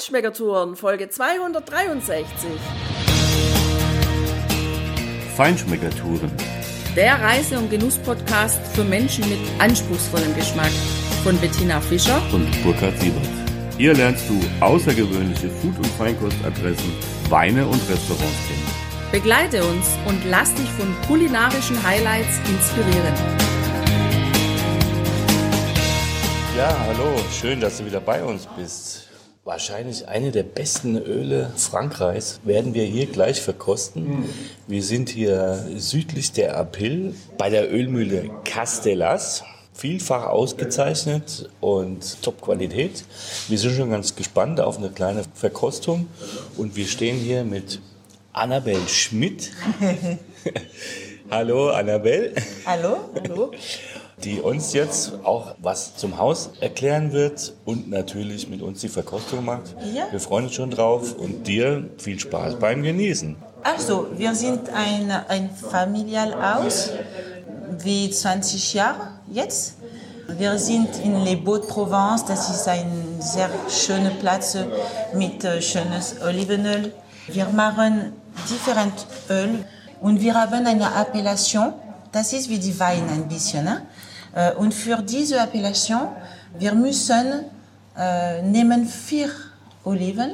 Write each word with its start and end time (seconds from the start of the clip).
Feinschmeckertouren, 0.00 0.76
Folge 0.76 1.10
263. 1.10 2.48
Feinschmeckertouren. 5.36 6.32
Der 6.96 7.20
Reise- 7.20 7.58
und 7.58 7.70
Genuss-Podcast 7.70 8.66
für 8.68 8.82
Menschen 8.82 9.28
mit 9.28 9.38
anspruchsvollem 9.58 10.34
Geschmack 10.34 10.70
von 11.22 11.36
Bettina 11.36 11.82
Fischer 11.82 12.18
und 12.32 12.50
Burkhard 12.62 12.98
Siebert. 12.98 13.28
Hier 13.76 13.92
lernst 13.92 14.24
du 14.30 14.40
außergewöhnliche 14.64 15.50
Food- 15.50 15.76
und 15.76 15.86
Feinkostadressen, 15.98 16.92
Weine 17.28 17.66
und 17.66 17.82
Restaurants 17.90 18.48
kennen. 18.48 19.12
Begleite 19.12 19.62
uns 19.62 19.86
und 20.08 20.24
lass 20.30 20.54
dich 20.54 20.70
von 20.70 20.96
kulinarischen 21.08 21.76
Highlights 21.84 22.38
inspirieren. 22.48 23.14
Ja, 26.56 26.74
hallo, 26.86 27.20
schön, 27.38 27.60
dass 27.60 27.76
du 27.76 27.84
wieder 27.84 28.00
bei 28.00 28.24
uns 28.24 28.48
bist. 28.56 29.09
Wahrscheinlich 29.50 30.06
eine 30.06 30.30
der 30.30 30.44
besten 30.44 30.96
Öle 30.96 31.52
Frankreichs 31.56 32.38
werden 32.44 32.72
wir 32.72 32.84
hier 32.84 33.06
gleich 33.06 33.40
verkosten. 33.40 34.26
Wir 34.68 34.80
sind 34.80 35.08
hier 35.08 35.66
südlich 35.74 36.30
der 36.30 36.56
Apil 36.56 37.16
bei 37.36 37.50
der 37.50 37.68
Ölmühle 37.72 38.30
Castellas. 38.44 39.42
Vielfach 39.72 40.26
ausgezeichnet 40.26 41.50
und 41.58 42.22
Top-Qualität. 42.22 43.04
Wir 43.48 43.58
sind 43.58 43.74
schon 43.74 43.90
ganz 43.90 44.14
gespannt 44.14 44.60
auf 44.60 44.78
eine 44.78 44.90
kleine 44.90 45.24
Verkostung 45.34 46.06
und 46.56 46.76
wir 46.76 46.86
stehen 46.86 47.16
hier 47.16 47.42
mit 47.42 47.80
Annabel 48.32 48.78
Schmidt. 48.86 49.50
Hallo 51.28 51.70
Annabel. 51.70 52.36
Hallo. 52.64 52.98
Hallo. 53.20 53.50
Die 54.24 54.40
uns 54.40 54.72
jetzt 54.72 55.12
auch 55.24 55.54
was 55.58 55.96
zum 55.96 56.18
Haus 56.18 56.50
erklären 56.60 57.12
wird 57.12 57.54
und 57.64 57.88
natürlich 57.88 58.48
mit 58.48 58.60
uns 58.60 58.80
die 58.80 58.88
Verkostung 58.88 59.44
macht. 59.44 59.74
Ja. 59.94 60.04
Wir 60.10 60.20
freuen 60.20 60.44
uns 60.46 60.54
schon 60.54 60.70
drauf 60.70 61.14
und 61.14 61.46
dir 61.46 61.88
viel 61.98 62.20
Spaß 62.20 62.56
beim 62.56 62.82
Genießen. 62.82 63.36
Also, 63.62 64.08
wir 64.16 64.34
sind 64.34 64.68
ein, 64.70 65.10
ein 65.10 65.50
Familienhaus, 65.50 66.90
wie 67.78 68.10
20 68.10 68.74
Jahre 68.74 69.12
jetzt. 69.30 69.76
Wir 70.38 70.58
sind 70.58 70.88
in 71.02 71.24
Les 71.24 71.36
Beaux 71.36 71.58
de 71.58 71.68
Provence, 71.68 72.24
das 72.24 72.50
ist 72.50 72.68
ein 72.68 73.16
sehr 73.18 73.50
schöner 73.68 74.10
Platz 74.10 74.56
mit 75.14 75.44
äh, 75.44 75.60
schönes 75.60 76.16
Olivenöl. 76.22 76.92
Wir 77.26 77.46
machen 77.48 78.12
different 78.48 79.06
Öl 79.28 79.64
und 80.00 80.20
wir 80.20 80.34
haben 80.34 80.66
eine 80.66 80.94
Appellation, 80.94 81.72
das 82.12 82.32
ist 82.32 82.48
wie 82.48 82.58
die 82.58 82.78
Wein 82.78 83.08
ein 83.08 83.28
bisschen. 83.28 83.64
Ne? 83.64 83.82
Äh, 84.34 84.52
Und 84.54 84.72
für 84.74 84.98
diese 85.02 85.40
Appellation, 85.40 86.08
wir 86.58 86.74
müssen 86.74 87.44
äh, 87.96 88.42
nehmen 88.42 88.86
vier 88.86 89.30
Oliven, 89.84 90.32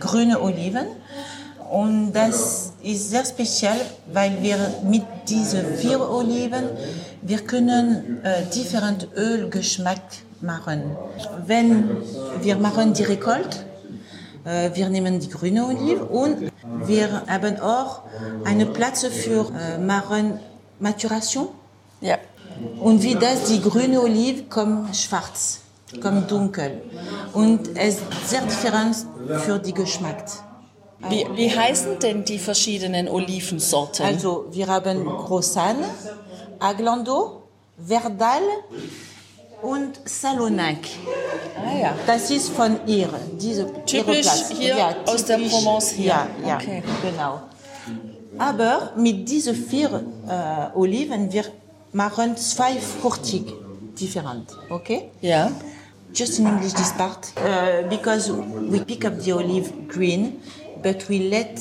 grüne 0.00 0.40
Oliven. 0.40 0.86
Und 1.70 2.12
das 2.12 2.74
ist 2.82 3.10
sehr 3.10 3.24
speziell, 3.24 3.80
weil 4.12 4.42
wir 4.42 4.58
mit 4.84 5.04
diesen 5.26 5.74
vier 5.76 6.00
Oliven, 6.00 6.64
wir 7.22 7.38
können 7.38 8.20
äh, 8.22 8.44
different 8.54 9.08
Ölgeschmack 9.16 10.02
machen. 10.42 10.82
Wenn 11.46 11.96
wir 12.42 12.56
machen 12.56 12.92
die 12.92 13.04
Rekolte, 13.04 13.58
äh, 14.44 14.70
wir 14.74 14.88
nehmen 14.90 15.18
die 15.20 15.30
grüne 15.30 15.64
Olive 15.66 16.04
und 16.04 16.52
wir 16.84 17.22
haben 17.26 17.58
auch 17.60 18.02
einen 18.44 18.72
Platz 18.72 19.06
für 19.06 19.46
äh, 19.50 19.78
machen 19.78 20.40
Maturation. 20.78 21.48
Ja. 22.00 22.18
Und 22.80 23.02
wie 23.02 23.14
das, 23.14 23.44
die 23.48 23.60
grüne 23.60 24.00
Olive 24.00 24.44
kommt 24.44 24.96
schwarz, 24.96 25.60
kommt 26.02 26.30
dunkel. 26.30 26.82
Und 27.32 27.70
es 27.76 27.96
ist 27.96 28.02
sehr 28.26 28.42
different 28.42 28.96
für 29.44 29.58
die 29.58 29.72
Geschmack. 29.74 30.24
Wie, 31.08 31.26
wie 31.34 31.50
heißen 31.50 31.98
denn 31.98 32.24
die 32.24 32.38
verschiedenen 32.38 33.08
Olivensorten? 33.08 34.06
Also, 34.06 34.46
wir 34.52 34.68
haben 34.68 35.04
Grossanne, 35.04 35.86
Aglando, 36.60 37.42
Verdal 37.84 38.42
und 39.62 40.00
Salonac. 40.04 40.78
ah, 41.58 41.78
ja. 41.78 41.94
Das 42.06 42.30
ist 42.30 42.50
von 42.50 42.78
ihr, 42.86 43.08
diese 43.40 43.66
Typisch 43.84 44.26
ihre 44.50 44.60
hier 44.60 44.96
aus 45.06 45.24
der 45.24 45.38
Provence 45.38 45.90
hier. 45.90 46.06
Ja, 46.06 46.26
ja, 46.46 46.56
Okay. 46.56 46.82
genau. 47.02 47.40
Aber 48.38 48.92
mit 48.96 49.28
diesen 49.28 49.54
vier 49.54 50.02
äh, 50.28 50.76
Oliven, 50.78 51.32
wir 51.32 51.44
machen 51.92 52.36
zwei 52.36 52.80
fruchtig 52.80 53.52
different, 53.94 54.56
okay? 54.68 55.10
Ja. 55.20 55.50
Just 56.12 56.38
in 56.38 56.46
English 56.46 56.74
this 56.74 56.92
part, 56.92 57.32
uh, 57.36 57.88
because 57.88 58.30
we 58.70 58.84
pick 58.84 59.04
up 59.04 59.18
the 59.22 59.32
olive 59.32 59.72
green, 59.88 60.40
but 60.82 61.08
we 61.08 61.30
let 61.30 61.58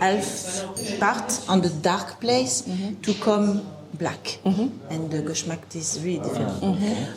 half 0.00 0.64
part 0.98 1.42
on 1.48 1.60
the 1.60 1.70
dark 1.82 2.18
place 2.18 2.64
to 3.02 3.12
come 3.14 3.60
black, 3.98 4.38
and 4.44 5.10
the 5.10 5.20
Geschmack 5.22 5.58
is 5.74 5.98
really 6.02 6.20
different. 6.20 6.62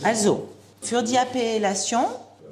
Also, 0.04 0.50
für 0.82 1.02
die 1.02 1.18
Appellation, 1.18 2.06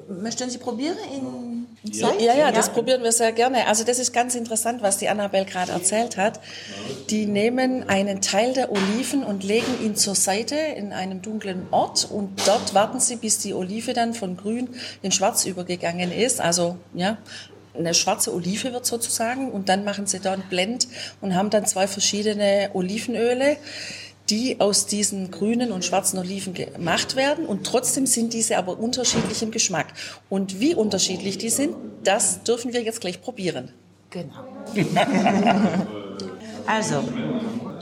möchten 0.07 0.49
Sie 0.49 0.57
probieren 0.59 0.97
in, 1.13 1.50
Zeit? 1.89 2.21
Ja, 2.21 2.35
ja, 2.35 2.51
das 2.51 2.69
probieren 2.69 3.01
wir 3.01 3.11
sehr 3.11 3.31
gerne. 3.31 3.67
Also 3.67 3.83
das 3.83 3.97
ist 3.97 4.13
ganz 4.13 4.35
interessant, 4.35 4.81
was 4.81 4.97
die 4.97 5.09
Annabelle 5.09 5.45
gerade 5.45 5.71
erzählt 5.71 6.17
hat. 6.17 6.39
Die 7.09 7.25
nehmen 7.25 7.89
einen 7.89 8.21
Teil 8.21 8.53
der 8.53 8.71
Oliven 8.71 9.23
und 9.23 9.43
legen 9.43 9.83
ihn 9.83 9.95
zur 9.95 10.15
Seite 10.15 10.55
in 10.55 10.93
einem 10.93 11.21
dunklen 11.21 11.67
Ort 11.71 12.07
und 12.09 12.47
dort 12.47 12.75
warten 12.75 12.99
sie, 12.99 13.15
bis 13.15 13.39
die 13.39 13.53
Olive 13.53 13.93
dann 13.93 14.13
von 14.13 14.37
grün 14.37 14.69
in 15.01 15.11
schwarz 15.11 15.45
übergegangen 15.45 16.11
ist. 16.11 16.39
Also 16.39 16.77
ja, 16.93 17.17
eine 17.77 17.93
schwarze 17.93 18.33
Olive 18.33 18.73
wird 18.73 18.85
sozusagen 18.85 19.51
und 19.51 19.69
dann 19.69 19.83
machen 19.83 20.05
sie 20.05 20.19
da 20.19 20.33
einen 20.33 20.43
Blend 20.43 20.87
und 21.21 21.35
haben 21.35 21.49
dann 21.49 21.65
zwei 21.65 21.87
verschiedene 21.87 22.69
Olivenöle 22.73 23.57
die 24.31 24.59
aus 24.59 24.85
diesen 24.85 25.29
grünen 25.29 25.73
und 25.73 25.83
schwarzen 25.83 26.17
Oliven 26.17 26.53
gemacht 26.53 27.15
werden 27.17 27.45
und 27.45 27.65
trotzdem 27.65 28.05
sind 28.05 28.33
diese 28.33 28.57
aber 28.57 28.79
unterschiedlich 28.79 29.43
im 29.43 29.51
Geschmack. 29.51 29.87
Und 30.29 30.61
wie 30.61 30.73
unterschiedlich 30.73 31.37
die 31.37 31.49
sind, 31.49 31.75
das 32.03 32.41
dürfen 32.43 32.71
wir 32.71 32.81
jetzt 32.81 33.01
gleich 33.01 33.21
probieren. 33.21 33.71
Genau. 34.09 34.45
also, 36.65 37.03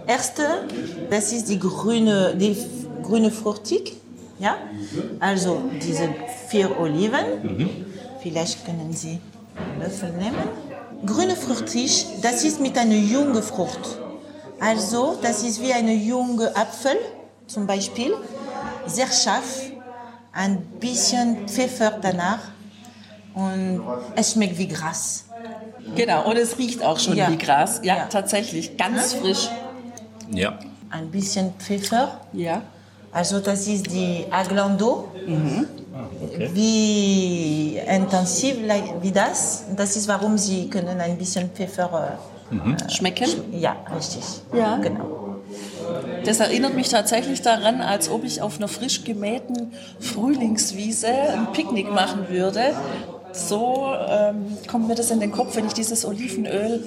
erste, 0.08 0.68
das 1.12 1.32
ist 1.32 1.50
die 1.50 1.60
grüne, 1.60 2.36
die 2.36 2.58
grüne 3.04 3.30
Fruchtig. 3.30 3.94
Ja? 4.40 4.58
Also, 5.20 5.62
diese 5.84 6.10
vier 6.50 6.80
Oliven. 6.80 7.86
Vielleicht 8.22 8.66
können 8.66 8.92
Sie 8.92 9.20
einen 9.56 9.82
Löffel 9.82 10.12
nehmen. 10.14 11.06
Grüne 11.06 11.36
Fruchtig, 11.36 12.06
das 12.22 12.44
ist 12.44 12.60
mit 12.60 12.78
einer 12.78 12.96
jungen 12.96 13.42
Frucht. 13.42 14.00
Also, 14.60 15.18
das 15.22 15.44
ist 15.44 15.62
wie 15.62 15.74
eine 15.74 15.94
junge 15.94 16.56
Apfel, 16.56 16.98
zum 17.48 17.66
Beispiel. 17.66 18.14
Sehr 18.86 19.08
scharf, 19.12 19.62
ein 20.34 20.62
bisschen 20.80 21.48
Pfeffer 21.48 21.98
danach. 22.02 22.40
Und 23.34 23.82
es 24.16 24.34
schmeckt 24.34 24.58
wie 24.58 24.68
Gras. 24.68 25.26
Genau, 25.96 26.30
und 26.30 26.38
es 26.38 26.58
riecht 26.58 26.84
auch 26.84 27.00
schon 27.00 27.16
Ja. 27.16 27.32
wie 27.32 27.38
Gras. 27.38 27.80
Ja, 27.84 27.98
Ja. 27.98 28.06
tatsächlich, 28.06 28.76
ganz 28.78 29.14
frisch. 29.14 29.50
Ja. 30.32 30.60
Ein 30.90 31.10
bisschen 31.10 31.54
Pfeffer. 31.58 32.20
Ja. 32.34 32.62
Also 33.12 33.40
das 33.40 33.68
ist 33.68 33.88
die 33.92 34.26
Aglando. 34.30 35.08
Wie 36.54 37.78
intensiv 37.88 38.58
wie 39.02 39.12
das. 39.12 39.64
Das 39.76 39.96
ist, 39.96 40.08
warum 40.08 40.38
sie 40.38 40.70
können 40.70 41.00
ein 41.00 41.18
bisschen 41.18 41.50
Pfeffer. 41.50 42.18
Schmecken? 42.90 43.54
Äh, 43.54 43.58
ja, 43.60 43.76
richtig. 43.96 44.24
Ja. 44.54 44.78
Genau. 44.78 45.36
Das 46.26 46.40
erinnert 46.40 46.76
mich 46.76 46.90
tatsächlich 46.90 47.42
daran, 47.42 47.82
als 47.82 48.10
ob 48.10 48.24
ich 48.24 48.42
auf 48.42 48.58
einer 48.58 48.68
frisch 48.68 49.04
gemähten 49.04 49.74
Frühlingswiese 50.00 51.08
ein 51.08 51.52
Picknick 51.54 51.92
machen 51.92 52.30
würde. 52.30 52.74
So 53.32 53.94
ähm, 54.08 54.58
kommt 54.70 54.88
mir 54.88 54.96
das 54.96 55.12
in 55.12 55.20
den 55.20 55.32
Kopf, 55.32 55.56
wenn 55.56 55.66
ich 55.66 55.74
dieses 55.74 56.06
Olivenöl 56.06 56.84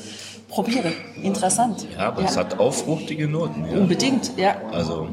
probiere. 0.48 0.92
Interessant. 1.22 1.86
Ja, 1.96 2.08
aber 2.08 2.22
es 2.24 2.36
hat 2.36 2.58
auch 2.58 2.72
fruchtige 2.72 3.26
Noten. 3.28 3.64
Ja. 3.70 3.78
Unbedingt, 3.78 4.36
ja. 4.36 4.56
Also 4.70 5.08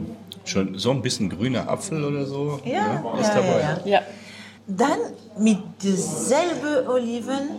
schon 0.45 0.77
so 0.77 0.91
ein 0.91 1.01
bisschen 1.01 1.29
grüner 1.29 1.69
Apfel 1.69 2.03
oder 2.03 2.25
so 2.25 2.59
Ja, 2.65 2.71
ja, 2.73 3.19
ist 3.19 3.27
ja, 3.29 3.35
dabei. 3.35 3.47
ja, 3.61 3.69
ja. 3.85 3.91
ja. 3.91 4.01
Dann 4.67 4.99
mit 5.37 5.57
derselben 5.83 6.87
Oliven, 6.87 7.49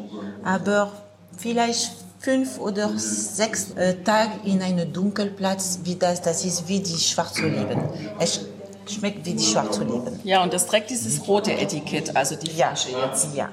aber 0.45 0.93
vielleicht 1.37 1.91
fünf 2.21 2.59
oder 2.59 2.91
sechs 2.99 3.71
äh, 3.73 3.95
Tage 4.05 4.33
in 4.45 4.61
einem 4.63 4.93
Dunkelplatz 4.93 5.81
wie 5.85 5.97
das. 5.97 6.21
Das 6.23 6.45
ist 6.45 6.69
wie 6.69 6.81
die 6.81 6.99
schwarze 6.99 7.43
Oliven. 7.45 7.81
Es 8.19 8.41
schmeckt 8.87 9.25
wie 9.27 9.35
die 9.35 9.45
schwarze 9.45 9.81
Oliven. 9.81 10.21
Ja, 10.25 10.43
und 10.43 10.53
das 10.53 10.67
trägt 10.67 10.91
dieses 10.91 11.27
rote 11.27 11.53
Etikett, 11.53 12.15
also 12.15 12.37
die 12.37 12.53
Ja, 12.57 12.69
Flasche 12.75 12.91
jetzt. 12.91 13.29
ja. 13.35 13.49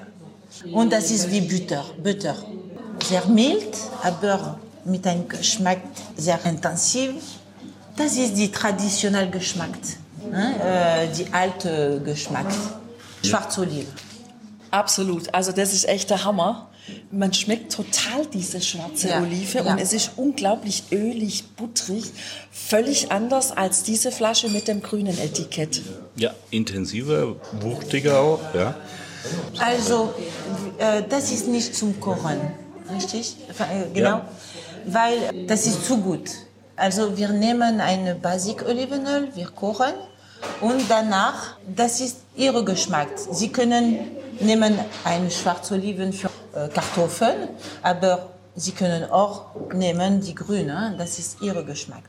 Und 0.71 0.91
das 0.91 1.11
ist 1.11 1.29
wie 1.31 1.41
Butter. 1.41 1.85
Butter. 2.03 2.35
Sehr 3.05 3.25
mild, 3.27 3.75
aber 4.03 4.59
mit 4.85 5.05
einem 5.07 5.27
Geschmack 5.27 5.79
sehr 6.17 6.39
intensiv. 6.45 7.11
Das 7.95 8.15
ist 8.15 8.35
die 8.37 8.51
traditionelle 8.51 9.29
Geschmack, 9.29 9.69
äh, 10.33 11.07
die 11.15 11.31
alte 11.33 12.01
Geschmack. 12.03 12.45
Schwarze 13.23 13.61
Olive. 13.61 13.87
Absolut. 14.71 15.33
Also 15.33 15.51
das 15.51 15.73
ist 15.73 15.87
echt 15.87 16.09
der 16.09 16.23
Hammer. 16.23 16.69
Man 17.11 17.33
schmeckt 17.33 17.73
total 17.73 18.25
diese 18.33 18.61
schwarze 18.61 19.09
Ja, 19.09 19.21
Olive 19.21 19.59
ja. 19.59 19.63
und 19.71 19.79
es 19.79 19.93
ist 19.93 20.11
unglaublich 20.15 20.83
ölig, 20.91 21.43
butterig. 21.55 22.05
Völlig 22.51 23.11
anders 23.11 23.51
als 23.51 23.83
diese 23.83 24.11
Flasche 24.11 24.49
mit 24.49 24.67
dem 24.67 24.81
grünen 24.81 25.17
Etikett. 25.17 25.81
Ja, 26.15 26.33
intensiver, 26.49 27.35
wuchtiger 27.59 28.19
auch, 28.19 28.39
ja. 28.53 28.75
Also, 29.59 30.13
äh, 30.77 31.03
das 31.09 31.31
ist 31.31 31.47
nicht 31.47 31.75
zum 31.75 31.99
Kochen, 31.99 32.39
richtig? 32.95 33.35
Äh, 33.59 33.93
Genau. 33.93 34.09
Ja. 34.09 34.29
Weil 34.85 35.47
das 35.47 35.65
ist 35.67 35.85
zu 35.85 35.97
gut. 35.97 36.29
Also, 36.77 37.17
wir 37.17 37.29
nehmen 37.29 37.81
eine 37.81 38.15
Basic 38.15 38.65
Olivenöl, 38.65 39.29
wir 39.35 39.47
kochen 39.47 39.93
und 40.61 40.83
danach, 40.87 41.57
das 41.75 41.99
ist 41.99 42.17
Ihr 42.35 42.53
Geschmack. 42.63 43.09
Sie 43.31 43.49
können 43.49 43.99
nehmen 44.39 44.77
eine 45.03 45.31
schwarze 45.31 45.73
Oliven 45.73 46.13
für 46.13 46.29
Kartoffeln, 46.73 47.49
aber 47.83 48.29
Sie 48.59 48.71
können 48.71 49.03
auch 49.11 49.45
nehmen 49.73 50.19
die 50.19 50.33
grüne, 50.33 50.95
das 50.97 51.19
ist 51.19 51.37
Ihr 51.41 51.53
Geschmack. 51.63 52.03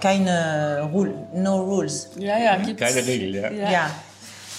Keine 0.00 0.88
Rule, 0.92 1.14
no 1.34 1.60
rules. 1.62 2.10
Ja, 2.16 2.38
ja, 2.38 2.56
gibt's. 2.56 2.80
Keine 2.80 3.04
Regel, 3.06 3.34
ja. 3.34 3.50
Ja. 3.50 3.90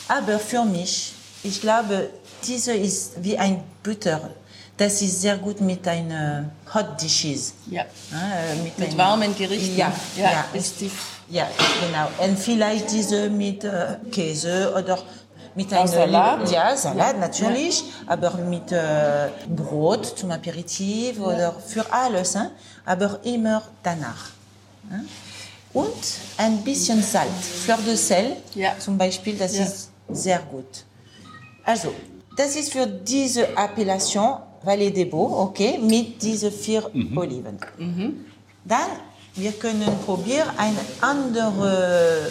Aber 0.10 0.38
für 0.40 0.66
mich, 0.66 1.14
ich 1.44 1.62
glaube, 1.62 2.10
diese 2.46 2.74
ist 2.74 3.14
wie 3.24 3.38
ein 3.38 3.64
Butter. 3.82 4.30
Das 4.78 5.02
ist 5.02 5.22
sehr 5.22 5.38
gut 5.38 5.62
mit 5.62 5.88
einer 5.88 6.50
Hot 6.74 7.00
Dishes. 7.02 7.54
Ja. 7.70 7.84
Äh, 7.84 8.56
mit 8.64 8.78
Mit 8.78 8.90
einem- 8.90 8.98
warmen 8.98 9.36
Gerichten. 9.36 9.78
Ja, 9.78 9.94
ja, 10.18 10.32
ja. 10.32 10.46
ist 10.54 10.82
die 10.82 10.92
Ja, 11.30 11.48
genau. 11.82 12.08
Und 12.30 12.38
vielleicht 12.38 12.92
diese 12.92 13.30
mit 13.30 13.64
äh, 13.64 13.96
Käse 14.12 14.74
oder 14.78 14.98
mit 15.56 15.72
einem 15.74 15.88
Salat? 15.88 16.50
Ja, 16.52 16.76
Salat 16.76 17.20
natürlich, 17.20 17.84
aber 18.08 18.32
mit 18.38 18.72
äh, 18.72 19.30
Brot 19.50 20.06
zum 20.18 20.32
Aperitif 20.32 21.20
oder 21.20 21.54
für 21.54 21.86
alles, 21.92 22.36
hein? 22.36 22.50
aber 22.86 23.20
immer 23.24 23.62
danach. 23.84 24.30
hein? 24.90 25.08
Und 25.74 26.04
ein 26.38 26.58
bisschen 26.64 27.02
Salz, 27.02 27.48
Fleur 27.66 27.78
de 27.86 27.96
Sel 27.96 28.36
Ja. 28.56 28.72
zum 28.78 28.98
Beispiel, 28.98 29.38
das 29.38 29.58
Ja. 29.58 29.64
ist 29.64 29.90
sehr 30.10 30.40
gut. 30.40 30.84
Also, 31.64 31.94
das 32.36 32.56
ist 32.56 32.74
für 32.74 32.86
diese 32.88 33.56
Appellation 33.58 34.38
Vallée 34.66 34.92
des 34.92 35.10
Beaux, 35.10 35.44
okay, 35.50 35.78
mit 35.80 36.22
diesen 36.22 36.52
vier 36.52 36.84
Oliven. 37.16 37.58
Dann, 38.66 38.90
wir 39.36 39.54
können 39.54 39.90
probieren 40.06 40.50
einen 40.58 40.78
anderen 41.00 42.28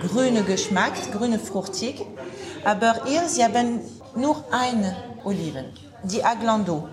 grünen 0.00 0.44
Geschmack, 0.46 0.92
grüne 1.12 1.38
fruchtig. 1.38 2.04
Aber 2.70 2.92
hier, 3.06 3.22
Sie 3.28 3.42
haben 3.44 3.80
nur 4.14 4.36
eine 4.50 4.90
Oliven, 5.24 5.66
die 6.02 6.22
Aglando. 6.22 6.88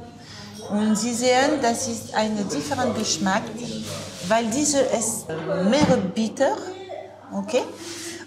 Und 0.69 0.95
Sie 0.95 1.13
sehen, 1.13 1.51
das 1.61 1.87
ist 1.87 2.13
ein 2.15 2.35
differenter 2.49 2.97
Geschmack, 2.99 3.43
weil 4.27 4.45
diese 4.57 4.79
ist 4.99 5.25
mehr 5.73 5.97
bitter, 6.15 6.53
okay? 7.41 7.63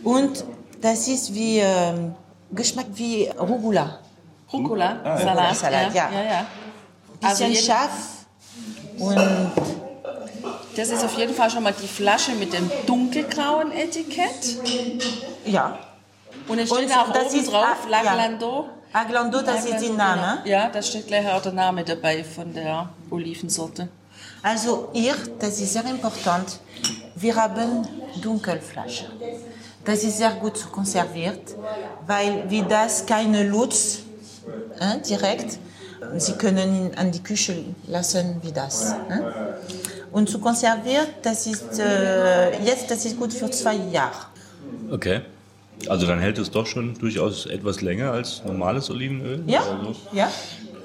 Und 0.04 0.44
das 0.80 1.08
ist 1.08 1.34
wie 1.34 1.58
ähm, 1.58 2.14
Geschmack 2.52 2.86
wie 2.94 3.28
Rugula. 3.50 3.98
Rucola, 4.52 4.90
Ah, 5.04 5.18
Salat. 5.18 5.56
Salat, 5.56 5.94
ja. 5.94 6.06
ja, 6.10 6.22
ja. 6.34 6.46
Bisschen 7.20 7.28
Also 7.30 7.44
jeden- 7.44 7.64
scharf 7.66 7.96
und 8.98 9.50
Das 10.76 10.88
ist 10.90 11.04
auf 11.04 11.14
jeden 11.18 11.34
Fall 11.34 11.50
schon 11.50 11.64
mal 11.64 11.74
die 11.82 11.88
Flasche 11.88 12.32
mit 12.32 12.52
dem 12.52 12.70
dunkelgrauen 12.86 13.72
Etikett. 13.72 14.42
ja. 15.44 15.78
Und 16.48 16.58
es 16.58 16.70
Und 16.70 16.78
steht 16.78 16.92
auch 16.96 17.12
das 17.12 17.26
oben 17.26 17.40
ist- 17.40 17.52
drauf, 17.52 17.64
ah, 17.64 17.90
ja. 17.90 18.02
Laglando. 18.02 18.68
Aglando, 18.92 19.42
das 19.42 19.64
ist 19.66 19.80
der 19.82 19.92
Name. 19.92 20.38
Ja, 20.46 20.68
da 20.70 20.80
steht 20.80 21.06
gleich 21.06 21.26
auch 21.30 21.42
der 21.42 21.52
Name 21.52 21.84
dabei 21.84 22.24
von 22.24 22.52
der 22.54 22.88
Olivensorte. 23.10 23.88
Also 24.42 24.88
hier, 24.92 25.14
das 25.38 25.60
ist 25.60 25.72
sehr 25.74 25.84
important, 25.84 26.58
wir 27.16 27.34
haben 27.36 27.86
Dunkelflasche. 28.22 29.06
Das 29.84 30.02
ist 30.04 30.18
sehr 30.18 30.30
gut 30.32 30.70
konserviert, 30.72 31.54
weil 32.06 32.44
wie 32.48 32.62
das 32.62 33.04
keine 33.04 33.42
Lutz 33.44 34.00
hein, 34.80 35.02
direkt, 35.08 35.58
Sie 36.16 36.32
können 36.34 36.74
ihn 36.76 36.90
an 36.96 37.10
die 37.10 37.22
Küche 37.22 37.64
lassen 37.88 38.40
wie 38.42 38.52
das. 38.52 38.94
Hein? 39.10 39.24
Und 40.12 40.30
zu 40.30 40.38
konserviert, 40.38 41.08
das 41.22 41.46
ist 41.46 41.78
äh, 41.78 42.58
jetzt, 42.62 42.90
das 42.90 43.04
ist 43.04 43.18
gut 43.18 43.32
für 43.34 43.50
zwei 43.50 43.74
Jahre. 43.74 44.26
Okay. 44.90 45.22
Also 45.88 46.06
dann 46.06 46.18
hält 46.18 46.38
es 46.38 46.50
doch 46.50 46.66
schon 46.66 46.94
durchaus 46.98 47.46
etwas 47.46 47.80
länger 47.80 48.10
als 48.12 48.42
normales 48.44 48.90
Olivenöl? 48.90 49.42
Ja, 49.46 49.60
Also, 49.60 49.94
ja. 50.12 50.30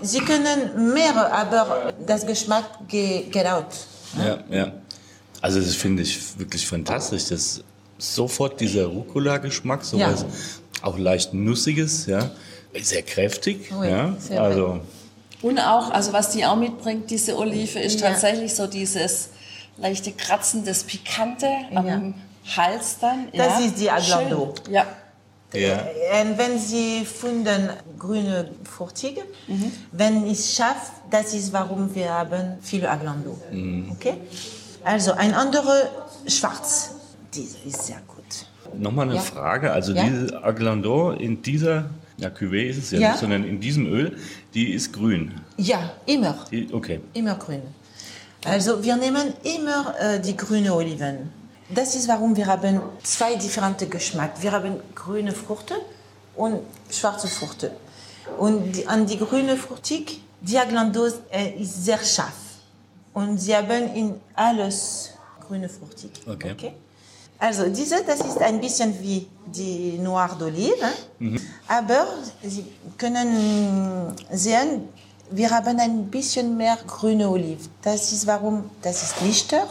Sie 0.02 0.20
können 0.20 0.94
mehr, 0.94 1.34
aber 1.34 1.94
das 2.06 2.26
Geschmack 2.28 2.66
ge- 2.88 3.24
geht 3.32 3.46
out. 3.48 3.66
ja, 4.18 4.38
ja. 4.50 4.72
Also 5.42 5.60
das 5.60 5.76
finde 5.76 6.04
ich 6.04 6.38
wirklich 6.38 6.66
fantastisch. 6.68 7.26
Das 7.30 7.62
sofort 7.98 8.60
dieser 8.62 8.86
Rucola-Geschmack, 8.86 9.84
so 9.84 9.98
Ja. 9.98 10.12
was 10.12 10.26
auch 10.82 10.98
leicht 10.98 11.34
Nussiges, 11.34 12.06
ja. 12.06 12.30
Sehr 12.82 13.04
kräftig, 13.04 13.72
Oui, 13.78 13.88
ja. 13.90 14.16
c'est 14.20 14.34
vrai. 14.36 14.40
Also 14.40 14.80
Und 15.42 15.60
auch, 15.60 15.92
also 15.92 16.12
was 16.14 16.30
die 16.32 16.46
auch 16.46 16.56
mitbringt, 16.56 17.10
diese 17.10 17.38
Olive, 17.38 17.80
ist 17.80 18.00
Ja. 18.02 18.10
tatsächlich 18.10 18.54
so 18.56 18.68
dieses 18.68 19.30
leichte 19.78 20.12
Kratzen, 20.12 20.64
das 20.66 20.84
Pikante 20.84 21.48
am 21.74 21.86
Hals 21.90 22.14
dann. 23.00 23.28
Das 23.34 23.60
ja. 23.60 23.66
ist 23.66 23.80
die 23.80 23.90
Aglando. 23.90 24.54
Schön. 24.66 24.74
Ja. 24.74 24.86
ja. 25.54 25.80
Und 26.22 26.38
wenn 26.38 26.58
Sie 26.60 27.06
finden 27.06 27.70
grüne 27.98 28.50
Fruchtige, 28.64 29.22
wenn 29.92 30.28
es 30.28 30.56
scharf, 30.56 30.92
das 31.10 31.34
ist 31.34 31.52
warum 31.54 31.94
wir 31.96 32.10
haben 32.10 32.58
viel 32.62 32.86
Aglando. 32.86 33.40
Okay? 33.92 34.16
Also 34.84 35.14
ein 35.14 35.34
anderer 35.34 35.84
Schwarz, 36.28 36.96
diese 37.34 37.58
ist 37.66 37.88
sehr 37.88 38.02
gut. 38.08 38.24
Nochmal 38.78 39.06
eine 39.06 39.16
Ja. 39.16 39.22
Frage. 39.22 39.72
Also 39.72 39.94
Ja. 39.94 40.04
diese 40.04 40.44
Aglandon 40.44 41.18
in 41.18 41.42
dieser, 41.42 41.90
ja, 42.18 42.30
Cuvée 42.30 42.70
ist 42.70 42.78
es 42.78 42.92
ja, 42.92 43.00
Ja. 43.00 43.10
nicht, 43.12 43.20
sondern 43.20 43.44
in 43.44 43.60
diesem 43.60 43.86
Öl, 43.86 44.18
die 44.54 44.74
ist 44.74 44.92
grün. 44.94 45.32
Ja, 45.58 45.92
immer, 46.06 46.36
Die, 46.52 46.74
okay. 46.74 47.00
immer 47.14 47.36
grün. 47.36 47.62
Also 48.46 48.84
wir 48.84 48.98
nehmen 48.98 49.34
immer 49.44 49.96
äh, 50.00 50.20
die 50.20 50.36
grüne 50.36 50.74
Oliven. 50.74 51.32
Das 51.74 51.96
ist 51.96 52.08
warum 52.08 52.36
wir 52.36 52.46
haben 52.46 52.82
zwei 53.04 53.36
differente 53.36 53.88
Geschmack. 53.88 54.42
Wir 54.42 54.52
haben 54.52 54.80
grüne 54.94 55.32
Früchte 55.32 55.76
und 56.36 56.62
schwarze 56.90 57.28
Früchte. 57.28 57.72
Und 58.38 58.72
die, 58.74 58.88
an 58.88 59.06
die 59.06 59.18
grüne 59.18 59.56
Fruchtig, 59.58 60.22
die 60.42 60.58
Aglando 60.58 61.08
äh, 61.32 61.62
ist 61.62 61.86
sehr 61.86 62.00
scharf. 62.00 62.34
Und 63.14 63.38
sie 63.38 63.56
haben 63.56 63.94
in 63.96 64.16
alles 64.34 65.12
grüne 65.48 65.70
Fruchtig. 65.70 66.12
Okay. 66.28 66.74
Also 67.40 67.68
diese, 67.70 68.04
das 68.06 68.22
ist 68.22 68.40
ein 68.42 68.60
bisschen 68.62 68.94
wie 69.02 69.28
die 69.46 69.98
Noir 69.98 70.38
d'Olive, 70.40 71.40
aber 71.68 72.08
Sie 72.42 72.66
können 72.98 74.16
sehen, 74.32 74.88
wir 75.30 75.50
haben 75.50 75.78
ein 75.78 76.08
bisschen 76.08 76.56
mehr 76.56 76.78
grüne 76.88 77.30
Olive. 77.30 77.68
Das 77.82 78.14
ist 78.14 78.26
warum, 78.28 78.70
das 78.82 79.04
ist 79.04 79.22
lichter 79.22 79.68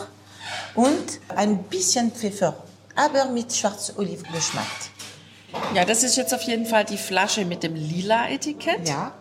und 0.74 1.20
ein 1.28 1.62
bisschen 1.64 2.10
Pfeffer, 2.12 2.56
aber 2.94 3.30
mit 3.30 3.52
schwarz 3.52 3.92
Olivengeschmack. 3.96 4.66
ja, 5.74 5.84
das 5.84 6.02
ist 6.02 6.16
jetzt 6.16 6.34
auf 6.34 6.42
jeden 6.42 6.66
Fall 6.66 6.84
die 6.84 6.96
Flasche 6.96 7.44
mit 7.44 7.62
dem 7.62 7.74
lila 7.74 8.28
Etikett. 8.28 8.88
Ja. 8.88 9.12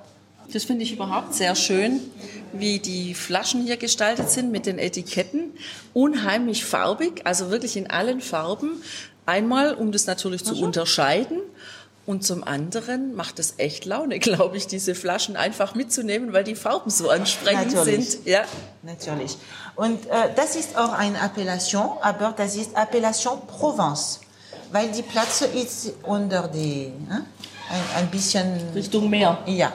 Das 0.52 0.66
finde 0.66 0.84
ich 0.84 0.92
überhaupt 0.92 1.34
sehr 1.34 1.56
schön, 1.56 2.02
wie 2.52 2.80
die 2.80 3.14
Flaschen 3.14 3.64
hier 3.64 3.78
gestaltet 3.78 4.30
sind 4.30 4.52
mit 4.52 4.66
den 4.66 4.80
Etiketten. 4.80 5.54
Unheimlich 5.94 6.66
farbig, 6.66 7.22
also 7.26 7.52
wirklich 7.52 7.78
in 7.78 7.90
allen 7.90 8.20
Farben. 8.20 8.82
Einmal, 9.26 9.76
um 9.76 9.94
das 9.94 10.08
natürlich 10.08 10.44
zu 10.44 10.62
unterscheiden. 10.62 11.40
Und 12.06 12.26
zum 12.26 12.44
anderen 12.44 13.16
macht 13.16 13.38
es 13.40 13.56
echt 13.58 13.86
Laune, 13.86 14.20
glaube 14.28 14.58
ich, 14.58 14.68
diese 14.68 14.96
Flaschen 14.96 15.36
einfach 15.36 15.76
mitzunehmen, 15.76 16.34
weil 16.34 16.44
die 16.44 16.56
Farben 16.56 16.90
so 16.90 17.10
ansprechend 17.10 17.74
Natürlich. 17.74 18.12
sind. 18.12 18.28
Ja. 18.28 18.44
Natürlich. 18.82 19.38
Und 19.76 20.06
äh, 20.08 20.34
das 20.36 20.56
ist 20.56 20.78
auch 20.78 20.94
eine 20.94 21.20
Appellation, 21.22 21.90
aber 22.02 22.34
das 22.36 22.56
ist 22.56 22.76
Appellation 22.76 23.40
Provence, 23.48 24.20
weil 24.72 24.92
die 24.92 25.04
Platz 25.04 25.42
ist 25.42 25.94
unter 26.04 26.48
die, 26.48 26.92
hein? 27.10 27.26
ein, 27.70 28.04
ein 28.04 28.08
bisschen... 28.10 28.60
Richtung 28.74 29.10
Meer. 29.10 29.38
Ja. 29.46 29.72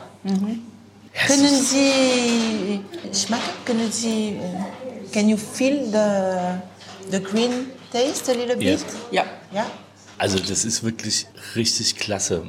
Können 1.27 1.63
Sie 1.63 2.85
schmecken? 3.13 3.43
Können 3.65 3.91
Sie, 3.91 4.37
äh, 4.37 5.13
can 5.13 5.29
you 5.29 5.37
feel 5.37 5.87
the, 5.91 7.11
the 7.11 7.23
green 7.23 7.71
taste 7.91 8.31
a 8.33 8.35
little 8.35 8.57
bit? 8.57 8.81
Yes. 8.81 8.85
Ja. 9.11 9.25
Ja. 9.53 9.67
Also 10.19 10.39
das 10.39 10.65
ist 10.65 10.83
wirklich 10.83 11.27
richtig 11.55 11.97
klasse. 11.97 12.43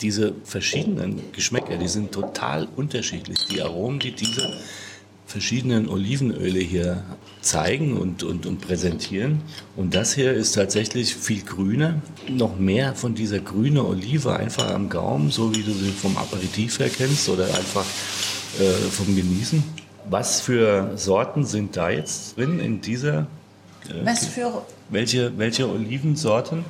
Diese 0.00 0.34
verschiedenen 0.44 1.20
Geschmäcker, 1.32 1.76
die 1.76 1.88
sind 1.88 2.12
total 2.12 2.68
unterschiedlich. 2.76 3.38
Die 3.50 3.62
Aromen, 3.62 3.98
die 3.98 4.12
diese 4.12 4.52
verschiedenen 5.26 5.88
Olivenöle 5.88 6.58
hier 6.58 7.04
zeigen 7.40 7.96
und, 7.96 8.22
und, 8.24 8.46
und 8.46 8.60
präsentieren. 8.60 9.42
Und 9.76 9.94
das 9.94 10.14
hier 10.14 10.32
ist 10.32 10.52
tatsächlich 10.52 11.14
viel 11.14 11.42
grüner. 11.42 12.02
Noch 12.28 12.58
mehr 12.58 12.94
von 12.94 13.14
dieser 13.14 13.38
grünen 13.38 13.78
Olive 13.78 14.34
einfach 14.34 14.70
am 14.74 14.88
Gaumen, 14.88 15.30
so 15.30 15.54
wie 15.54 15.62
du 15.62 15.72
sie 15.72 15.90
vom 15.90 16.16
Aperitif 16.16 16.80
her 16.80 16.90
kennst 16.90 17.28
oder 17.28 17.46
einfach 17.46 17.84
äh, 18.58 18.72
vom 18.90 19.14
Genießen. 19.14 19.62
Was 20.08 20.40
für 20.40 20.92
Sorten 20.96 21.44
sind 21.44 21.76
da 21.76 21.90
jetzt 21.90 22.36
drin 22.36 22.58
in 22.58 22.80
dieser? 22.80 23.28
Äh, 23.88 24.04
Was 24.04 24.26
für? 24.26 24.62
Welche, 24.88 25.38
welche 25.38 25.68
Olivensorten? 25.68 26.64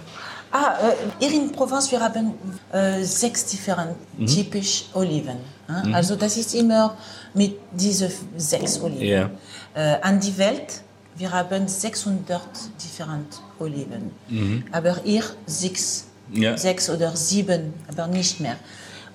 Ah, 0.52 0.78
äh, 0.82 1.24
hier 1.24 1.32
in 1.32 1.52
Provence, 1.52 1.90
wir 1.92 2.00
haben 2.00 2.34
äh, 2.72 3.02
sechs 3.04 3.46
different 3.46 3.96
mhm. 4.18 4.26
typisch 4.26 4.86
Oliven. 4.94 5.36
Äh? 5.68 5.86
Mhm. 5.86 5.94
Also 5.94 6.16
das 6.16 6.36
ist 6.36 6.54
immer 6.54 6.96
mit 7.34 7.56
diesen 7.72 8.10
sechs 8.36 8.80
Oliven. 8.80 9.02
Yeah. 9.06 9.30
Äh, 9.74 10.00
an 10.02 10.18
die 10.18 10.36
Welt, 10.36 10.82
wir 11.16 11.30
haben 11.30 11.68
600 11.68 12.40
different 12.82 13.40
Oliven. 13.60 14.10
Mhm. 14.28 14.64
Aber 14.72 14.96
hier 15.04 15.22
sechs, 15.46 16.06
ja. 16.32 16.56
sechs 16.56 16.90
oder 16.90 17.14
sieben, 17.14 17.74
aber 17.88 18.08
nicht 18.08 18.40
mehr. 18.40 18.56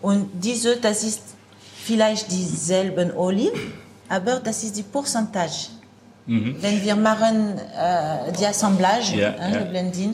Und 0.02 0.30
diese, 0.34 0.78
das 0.78 1.04
ist 1.04 1.22
vielleicht 1.84 2.32
dieselben 2.32 3.12
Oliven, 3.16 3.74
aber 4.08 4.40
das 4.40 4.64
ist 4.64 4.78
die 4.78 4.84
Pourcentage. 4.84 5.70
Mhm. 6.28 6.56
Wenn 6.62 6.84
wir 6.84 6.96
machen 6.96 7.58
äh, 7.58 8.32
die 8.32 8.46
Assemblage, 8.46 9.16
yeah, 9.16 9.36
hein, 9.40 9.54
yeah. 9.54 10.14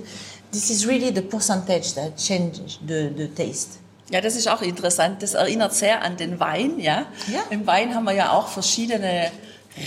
This 0.52 0.70
is 0.70 0.88
really 0.88 1.12
the 1.14 1.22
percentage 1.22 1.94
that 1.96 2.18
changes 2.18 2.80
the, 2.86 3.12
the 3.16 3.28
taste. 3.28 3.80
Ja, 4.12 4.20
das 4.20 4.36
ist 4.36 4.50
auch 4.50 4.62
interessant. 4.62 5.24
Das 5.24 5.36
erinnert 5.36 5.74
sehr 5.74 6.02
an 6.02 6.18
den 6.18 6.40
Wein. 6.40 6.80
Ja? 6.80 7.06
ja. 7.32 7.44
Im 7.50 7.66
Wein 7.66 7.96
haben 7.96 8.04
wir 8.04 8.14
ja 8.14 8.34
auch 8.34 8.48
verschiedene 8.48 9.32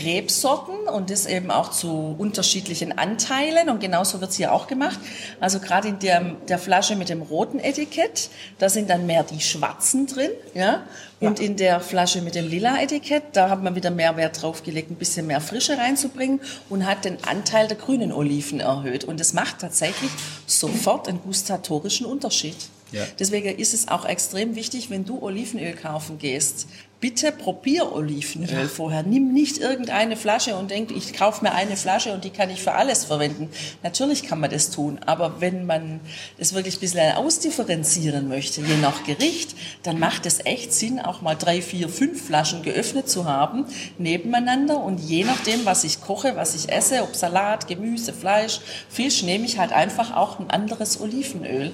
Rebsorten 0.03 0.89
und 0.89 1.11
das 1.11 1.27
eben 1.27 1.51
auch 1.51 1.71
zu 1.71 2.15
unterschiedlichen 2.17 2.97
Anteilen 2.97 3.69
und 3.69 3.81
genauso 3.81 4.21
wird 4.21 4.31
es 4.31 4.37
hier 4.37 4.53
auch 4.53 4.67
gemacht. 4.67 4.99
Also 5.41 5.61
gerade 5.61 5.89
in 5.89 5.99
der, 5.99 6.21
der 6.49 6.59
Flasche 6.59 6.97
mit 6.97 7.11
dem 7.11 7.21
roten 7.21 7.59
Etikett, 7.59 8.31
da 8.59 8.71
sind 8.71 8.89
dann 8.89 9.05
mehr 9.05 9.25
die 9.25 9.41
schwarzen 9.41 10.07
drin, 10.07 10.31
ja. 10.55 10.83
Und 11.21 11.39
ja. 11.39 11.47
in 11.47 11.57
der 11.57 11.81
Flasche 11.81 12.23
mit 12.23 12.35
dem 12.35 12.49
lila 12.49 12.83
Etikett, 12.83 13.23
da 13.33 13.49
hat 13.51 13.63
man 13.63 13.75
wieder 13.75 13.91
mehr 13.91 14.17
Wert 14.17 14.43
drauf 14.43 14.63
gelegt, 14.63 14.91
ein 14.91 14.97
bisschen 14.97 15.27
mehr 15.27 15.41
Frische 15.41 15.79
reinzubringen 15.79 16.41
und 16.69 16.87
hat 16.87 17.05
den 17.05 17.23
Anteil 17.25 17.69
der 17.69 17.77
grünen 17.77 18.13
Oliven 18.13 18.61
erhöht. 18.61 19.05
Und 19.05 19.21
das 19.21 19.33
macht 19.33 19.61
tatsächlich 19.61 20.11
sofort 20.47 21.09
einen 21.09 21.23
gustatorischen 21.23 22.07
Unterschied. 22.07 22.57
Ja. 22.93 23.03
Deswegen 23.19 23.59
ist 23.59 23.75
es 23.75 23.89
auch 23.89 24.05
extrem 24.05 24.55
wichtig, 24.55 24.89
wenn 24.89 25.05
du 25.05 25.21
Olivenöl 25.21 25.75
kaufen 25.75 26.19
gehst, 26.19 26.69
bitte 27.05 27.33
probier 27.33 27.93
Olivenöl 27.93 28.63
ja. 28.63 28.67
vorher. 28.67 29.03
Nimm 29.03 29.35
nicht 29.35 29.59
irgendeine 29.59 30.17
Flasche 30.17 30.57
und 30.57 30.71
denk, 30.71 30.91
ich 30.91 31.13
kaufe 31.13 31.45
mir 31.45 31.53
eine 31.53 31.77
Flasche 31.77 32.15
und 32.15 32.25
die 32.25 32.31
kann 32.31 32.49
ich 32.49 32.63
für 32.63 32.73
alles 32.73 33.05
verwenden. 33.05 33.51
Natürlich 33.83 34.23
kann 34.23 34.41
man 34.41 34.49
das 34.49 34.71
tun, 34.71 34.99
aber 35.05 35.43
wenn 35.43 35.67
man 35.67 36.01
das 36.39 36.55
wirklich 36.55 36.79
ein 36.79 36.81
bisschen 36.81 37.15
ausdifferenzieren 37.15 38.27
möchte, 38.27 38.63
je 38.63 38.79
nach 38.79 39.05
Gericht, 39.05 39.55
dann 39.83 39.99
macht 39.99 40.25
es 40.25 40.47
echt 40.47 40.73
Sinn, 40.73 40.99
auch 40.99 41.21
mal 41.21 41.35
drei, 41.35 41.61
vier, 41.61 41.91
fünf 41.91 42.25
Flaschen 42.25 42.63
geöffnet 42.63 43.07
zu 43.07 43.27
haben, 43.27 43.67
nebeneinander 43.99 44.83
und 44.83 44.99
je 44.99 45.25
nachdem, 45.25 45.67
was 45.67 45.85
ich 45.85 46.01
koche, 46.01 46.37
was 46.37 46.55
ich 46.55 46.73
esse, 46.73 47.03
ob 47.03 47.15
Salat, 47.15 47.69
Gemüse, 47.69 48.15
Fleisch, 48.15 48.61
Fisch, 48.89 49.23
nehme 49.23 49.45
ich 49.45 49.59
halt 49.59 49.73
einfach 49.73 50.17
auch 50.17 50.39
ein 50.41 50.49
anderes 50.49 50.99
Olivenöl. 50.99 51.71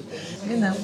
Genau. 0.49 0.75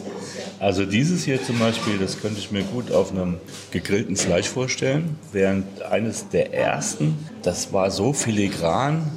Also 0.60 0.86
dieses 0.86 1.24
hier 1.24 1.42
zum 1.42 1.58
Beispiel, 1.58 1.98
das 1.98 2.20
könnte 2.20 2.38
ich 2.38 2.52
mir 2.52 2.62
gut 2.62 2.92
auf 2.92 3.10
einem 3.10 3.40
gegrillten 3.72 4.14
Fleisch 4.14 4.35
Fleisch 4.36 4.50
vorstellen, 4.50 5.18
während 5.32 5.80
eines 5.80 6.28
der 6.28 6.52
ersten, 6.52 7.16
das 7.42 7.72
war 7.72 7.90
so 7.90 8.12
filigran, 8.12 9.10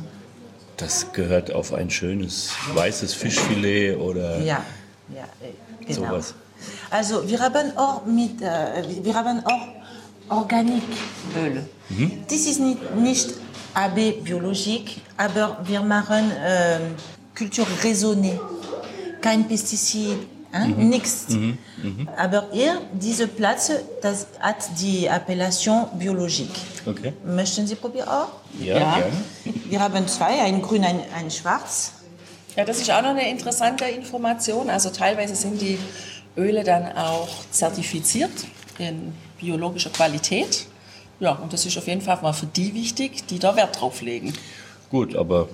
das 0.78 1.12
gehört 1.12 1.52
auf 1.52 1.74
ein 1.74 1.90
schönes 1.90 2.52
weißes 2.74 3.16
Fischfilet 3.16 3.98
oder 3.98 4.40
ja, 4.40 4.64
ja, 5.14 5.24
äh, 5.42 5.86
genau. 5.86 6.08
sowas. 6.08 6.36
Also 6.90 7.28
wir 7.28 7.38
haben 7.38 7.76
auch 7.76 8.06
mit, 8.06 8.42
äh, 8.42 8.82
wir 9.04 9.14
haben 9.14 9.44
auch 9.46 9.68
Organiköl. 10.30 11.66
Mhm. 11.90 12.24
Das 12.30 12.40
ist 12.40 12.62
nicht, 12.62 12.96
nicht 12.96 13.34
AB 13.74 14.24
biologisch, 14.24 15.02
aber 15.18 15.58
wir 15.66 15.82
machen 15.82 16.32
äh, 16.32 16.80
Kultur 17.38 17.68
raisonnée, 17.84 18.40
kein 19.20 19.46
Pestizid? 19.46 20.39
Mhm. 20.52 20.90
Nichts. 20.90 21.30
Mhm. 21.30 21.58
Mhm. 21.84 22.10
Aber 22.18 22.48
hier, 22.52 22.82
diese 22.94 23.28
Platz, 23.28 23.72
das 24.02 24.28
hat 24.40 24.58
die 24.82 25.08
Appellation 25.08 25.88
biologique. 25.94 26.50
Okay. 26.86 27.14
Möchten 27.26 27.68
Sie 27.68 27.76
probieren 27.76 28.08
auch? 28.08 28.30
Ja, 28.60 28.80
ja. 28.80 28.98
gerne. 28.98 29.14
Wir 29.70 29.80
haben 29.80 30.08
zwei, 30.08 30.42
ein 30.42 30.62
grün, 30.62 30.84
ein, 30.84 31.02
ein 31.16 31.30
schwarz. 31.30 31.94
Ja, 32.56 32.66
das 32.66 32.82
ist 32.82 32.90
auch 32.92 33.02
noch 33.02 33.10
eine 33.10 33.30
interessante 33.30 33.86
Information. 33.86 34.70
Also 34.70 34.90
teilweise 34.90 35.36
sind 35.36 35.62
die 35.62 35.78
Öle 36.36 36.64
dann 36.64 36.92
auch 36.98 37.30
zertifiziert 37.52 38.32
in 38.80 39.14
biologischer 39.40 39.92
Qualität. 39.92 40.66
Ja, 41.20 41.34
und 41.34 41.54
das 41.54 41.66
ist 41.66 41.78
auf 41.78 41.88
jeden 41.88 42.02
Fall 42.02 42.20
mal 42.22 42.34
für 42.34 42.48
die 42.48 42.74
wichtig, 42.74 43.28
die 43.28 43.40
da 43.40 43.56
Wert 43.56 43.80
drauf 43.80 44.02
legen. 44.02 44.34
Gut, 44.90 45.16
aber 45.16 45.50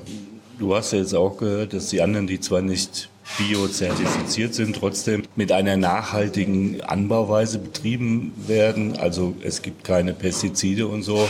du 0.57 0.75
hast 0.75 0.93
ja 0.93 0.99
jetzt 0.99 1.13
auch 1.13 1.37
gehört, 1.37 1.73
dass 1.73 1.89
die 1.89 2.01
anderen, 2.01 2.27
die 2.27 2.39
zwar 2.39 2.61
nicht 2.61 3.09
biozertifiziert 3.37 4.53
sind, 4.53 4.75
trotzdem 4.75 5.23
mit 5.35 5.51
einer 5.51 5.77
nachhaltigen 5.77 6.81
Anbauweise 6.81 7.59
betrieben 7.59 8.33
werden. 8.47 8.97
Also 8.97 9.35
es 9.41 9.61
gibt 9.61 9.83
keine 9.83 10.13
Pestizide 10.13 10.87
und 10.87 11.03
so. 11.03 11.27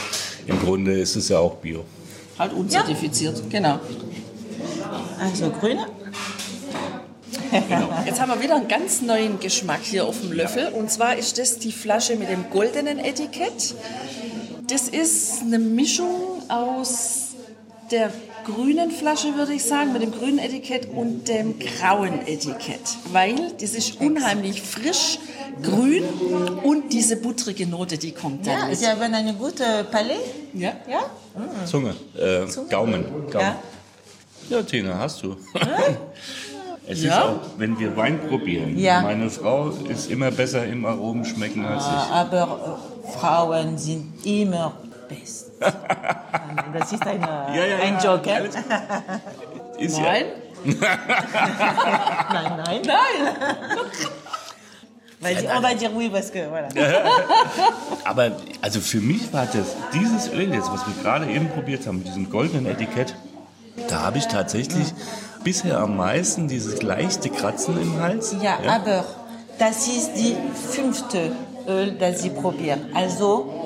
Im 0.47 0.59
Grunde 0.59 0.99
ist 0.99 1.15
es 1.15 1.29
ja 1.29 1.39
auch 1.39 1.55
bio. 1.55 1.85
Halt 2.37 2.53
unzertifiziert, 2.53 3.37
ja. 3.37 3.43
genau. 3.49 3.79
Also 5.19 5.49
grüne. 5.49 5.87
Genau. 7.51 7.89
Jetzt 8.05 8.19
haben 8.19 8.29
wir 8.29 8.41
wieder 8.41 8.55
einen 8.55 8.67
ganz 8.67 9.01
neuen 9.01 9.39
Geschmack 9.39 9.81
hier 9.83 10.05
auf 10.05 10.19
dem 10.19 10.31
Löffel. 10.31 10.67
Und 10.69 10.91
zwar 10.91 11.15
ist 11.15 11.37
das 11.37 11.59
die 11.59 11.71
Flasche 11.71 12.15
mit 12.15 12.29
dem 12.29 12.49
goldenen 12.49 12.99
Etikett. 12.99 13.75
Das 14.67 14.89
ist 14.89 15.41
eine 15.41 15.59
Mischung 15.59 16.41
aus 16.49 17.35
der 17.91 18.11
grünen 18.45 18.91
Flasche, 18.91 19.35
würde 19.35 19.53
ich 19.53 19.63
sagen, 19.63 19.93
mit 19.93 20.01
dem 20.01 20.11
grünen 20.11 20.39
Etikett 20.39 20.87
und 20.93 21.27
dem 21.27 21.59
grauen 21.59 22.25
Etikett. 22.25 22.81
Weil 23.11 23.35
das 23.59 23.73
ist 23.73 23.99
unheimlich 23.99 24.61
frisch, 24.61 25.19
grün 25.61 26.03
und 26.63 26.93
diese 26.93 27.17
buttrige 27.17 27.67
Note, 27.67 27.97
die 27.97 28.11
kommt 28.11 28.45
dann. 28.47 28.59
Ja, 28.59 28.65
mit. 28.67 28.77
Sie 28.77 28.87
haben 28.87 29.13
eine 29.13 29.33
gute 29.33 29.85
Palais. 29.91 30.19
Ja. 30.53 30.73
ja? 30.89 30.99
Mhm. 31.35 31.65
Zunge, 31.65 31.95
äh, 32.17 32.47
Zunge, 32.47 32.69
Gaumen. 32.69 33.05
Gaumen. 33.31 33.55
Ja. 34.49 34.57
ja, 34.57 34.63
Tina, 34.63 34.99
hast 34.99 35.23
du. 35.23 35.35
Es 36.87 37.01
ja? 37.01 37.17
ist 37.17 37.23
auch, 37.23 37.39
wenn 37.57 37.79
wir 37.79 37.97
Wein 37.97 38.19
probieren. 38.29 38.77
Ja. 38.77 39.01
Meine 39.01 39.29
Frau 39.31 39.69
ist 39.89 40.11
immer 40.11 40.29
besser 40.29 40.65
im 40.65 40.85
Aromenschmecken 40.85 41.65
als 41.65 41.83
ich. 41.83 42.13
Aber 42.13 42.79
äh, 43.03 43.11
Frauen 43.17 43.75
sind 43.77 44.23
immer 44.23 44.73
best. 45.09 45.44
Das 45.59 46.91
ist 46.91 47.05
ein, 47.05 47.21
ja, 47.53 47.65
ja, 47.65 47.77
ein 47.77 47.97
Joke. 48.03 48.29
Ist 49.77 49.99
nein. 49.99 50.25
nein, 50.65 52.51
nein. 52.65 52.81
Nein. 52.85 53.35
Weil 55.21 55.39
sie, 55.39 55.47
on 55.47 55.61
va 55.61 55.73
dire 55.73 55.91
oui, 55.95 56.09
parce 56.09 56.29
que, 56.29 56.39
voilà. 56.47 56.67
Aber 58.03 58.31
also 58.61 58.79
für 58.79 58.99
mich 58.99 59.31
war 59.33 59.45
das, 59.45 59.75
dieses 59.93 60.31
Öl 60.31 60.53
jetzt, 60.53 60.71
was 60.71 60.85
wir 60.85 60.93
gerade 61.01 61.25
eben 61.31 61.49
probiert 61.49 61.87
haben, 61.87 61.99
mit 61.99 62.07
diesem 62.07 62.29
goldenen 62.29 62.65
Etikett, 62.65 63.15
da 63.89 64.01
habe 64.01 64.17
ich 64.17 64.27
tatsächlich 64.27 64.93
bisher 65.43 65.79
am 65.79 65.97
meisten 65.97 66.47
dieses 66.47 66.81
leichte 66.81 67.29
Kratzen 67.29 67.81
im 67.81 67.99
Hals. 68.01 68.35
Ja, 68.41 68.59
ja, 68.63 68.75
aber 68.75 69.05
das 69.57 69.87
ist 69.87 70.13
die 70.15 70.35
fünfte 70.71 71.31
Öl, 71.67 71.93
das 71.97 72.21
Sie 72.21 72.29
probieren. 72.29 72.89
Also 72.93 73.64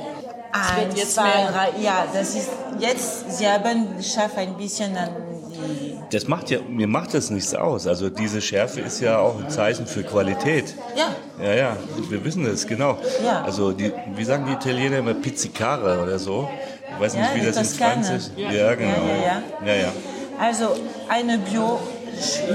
Eins, 0.51 0.95
jetzt 0.95 1.13
zwei, 1.15 1.47
drei, 1.51 1.79
ja, 1.81 2.05
das 2.11 2.35
ist 2.35 2.49
jetzt, 2.79 3.37
Sie 3.37 3.47
haben 3.47 3.97
geschafft 3.97 4.37
ein 4.37 4.55
bisschen 4.57 4.97
an 4.97 5.09
die... 5.29 5.95
Das 6.09 6.27
macht 6.27 6.49
ja, 6.49 6.59
mir 6.67 6.87
macht 6.87 7.13
das 7.13 7.29
nichts 7.29 7.53
aus. 7.53 7.85
Also 7.85 8.09
diese 8.09 8.41
Schärfe 8.41 8.81
ist 8.81 8.99
ja 8.99 9.19
auch 9.19 9.37
ein 9.39 9.49
Zeichen 9.49 9.85
für 9.85 10.03
Qualität. 10.03 10.73
Ja. 10.95 11.09
Ja, 11.43 11.53
ja, 11.53 11.77
wir 12.09 12.23
wissen 12.23 12.45
das, 12.45 12.65
genau. 12.65 12.97
Ja. 13.23 13.43
Also 13.43 13.71
die, 13.71 13.91
wie 14.15 14.23
sagen 14.23 14.45
die 14.47 14.53
Italiener 14.53 14.97
immer 14.97 15.13
Pizzicare 15.13 16.01
oder 16.01 16.17
so? 16.17 16.49
Ich 16.93 16.99
weiß 16.99 17.13
nicht, 17.13 17.29
ja, 17.29 17.35
wie 17.35 17.45
das 17.45 17.57
in 17.57 17.65
Französisch... 17.65 18.31
Ja. 18.35 18.51
ja, 18.51 18.75
genau. 18.75 18.89
Ja, 18.89 19.41
ja, 19.65 19.73
ja. 19.73 19.75
ja, 19.75 19.93
Also 20.39 20.75
eine 21.07 21.37
Bio 21.37 21.79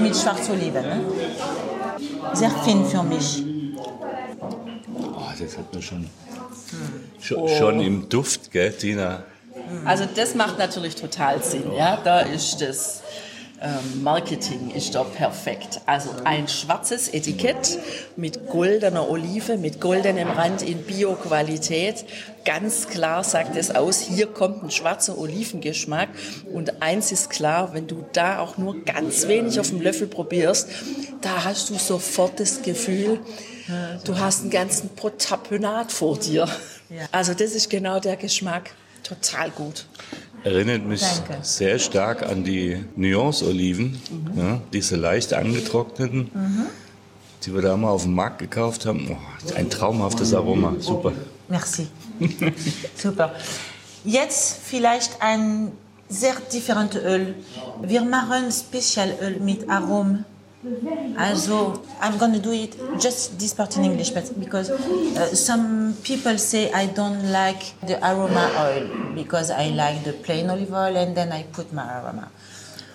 mit 0.01 0.15
Schwarzoliven. 0.17 0.83
Ne? 0.83 1.01
Sehr 2.33 2.51
fin 2.51 2.85
für 2.85 3.03
mich. 3.03 3.43
Oh, 4.97 5.31
das 5.39 5.57
hat 5.57 5.73
mir 5.73 5.81
schon 5.81 6.09
Sch 7.21 7.33
oh. 7.33 7.47
Schon 7.47 7.79
im 7.79 8.09
Duft, 8.09 8.51
gell, 8.51 8.71
Tina? 8.71 9.23
Also 9.85 10.05
das 10.13 10.35
macht 10.35 10.59
natürlich 10.59 10.95
total 10.95 11.43
Sinn, 11.43 11.73
ja. 11.75 11.97
Da 12.03 12.21
ist 12.21 12.61
das 12.61 13.01
ähm, 13.61 14.03
Marketing 14.03 14.71
ist 14.71 14.95
da 14.95 15.03
perfekt. 15.03 15.79
Also 15.85 16.09
ein 16.25 16.47
schwarzes 16.47 17.07
Etikett 17.07 17.79
mit 18.17 18.47
goldener 18.47 19.09
Olive, 19.09 19.57
mit 19.57 19.79
goldenem 19.79 20.29
Rand 20.29 20.61
in 20.61 20.83
Bio-Qualität. 20.83 22.05
Ganz 22.43 22.87
klar 22.89 23.23
sagt 23.23 23.55
es 23.55 23.73
aus, 23.73 24.01
hier 24.01 24.27
kommt 24.27 24.63
ein 24.63 24.71
schwarzer 24.71 25.17
Olivengeschmack. 25.17 26.09
Und 26.53 26.81
eins 26.81 27.11
ist 27.11 27.29
klar, 27.29 27.73
wenn 27.73 27.87
du 27.87 28.05
da 28.11 28.39
auch 28.39 28.57
nur 28.57 28.83
ganz 28.83 29.27
wenig 29.27 29.59
auf 29.59 29.69
dem 29.69 29.81
Löffel 29.81 30.07
probierst, 30.07 30.69
da 31.21 31.45
hast 31.45 31.69
du 31.69 31.75
sofort 31.75 32.39
das 32.39 32.61
Gefühl, 32.61 33.19
du 34.03 34.17
hast 34.17 34.41
einen 34.41 34.49
ganzen 34.49 34.89
Protapenat 34.95 35.91
vor 35.91 36.17
dir. 36.17 36.47
Also 37.11 37.33
das 37.33 37.51
ist 37.53 37.69
genau 37.69 37.99
der 37.99 38.15
Geschmack. 38.15 38.71
Total 39.03 39.49
gut. 39.51 39.85
Erinnert 40.43 40.85
mich 40.85 41.01
Danke. 41.01 41.43
sehr 41.43 41.79
stark 41.79 42.23
an 42.23 42.43
die 42.43 42.85
Nuance-Oliven, 42.95 43.99
ja, 44.35 44.61
diese 44.73 44.95
leicht 44.95 45.33
angetrockneten, 45.33 46.29
die 47.43 47.53
wir 47.53 47.61
da 47.63 47.75
mal 47.75 47.89
auf 47.89 48.03
dem 48.03 48.13
Markt 48.13 48.39
gekauft 48.39 48.85
haben. 48.85 49.09
Oh, 49.11 49.53
ein 49.55 49.69
traumhaftes 49.69 50.33
Aroma, 50.33 50.75
super. 50.79 51.13
Merci. 51.47 51.87
Super. 52.95 53.33
Jetzt 54.03 54.59
vielleicht 54.63 55.21
ein 55.21 55.71
sehr 56.09 56.35
differentes 56.53 57.03
Öl. 57.03 57.35
Wir 57.81 58.01
machen 58.03 58.51
Spezialöl 58.51 59.39
mit 59.39 59.67
Aromen. 59.67 60.25
Also, 61.17 61.83
I'm 62.01 62.17
gonna 62.17 62.39
do 62.39 62.51
it 62.51 62.75
just 62.99 63.39
this 63.39 63.53
part 63.53 63.77
in 63.77 63.83
English, 63.85 64.09
but 64.09 64.39
because 64.39 64.69
uh, 64.71 65.33
some 65.35 65.93
people 66.03 66.37
say 66.37 66.71
I 66.71 66.87
don't 66.87 67.31
like 67.31 67.79
the 67.85 67.97
aroma 68.01 68.51
oil 68.57 69.13
because 69.13 69.51
I 69.51 69.69
like 69.69 70.03
the 70.03 70.13
plain 70.13 70.49
olive 70.49 70.73
oil 70.73 70.97
and 70.97 71.15
then 71.15 71.31
I 71.31 71.43
put 71.43 71.71
my 71.71 71.85
aroma. 71.99 72.31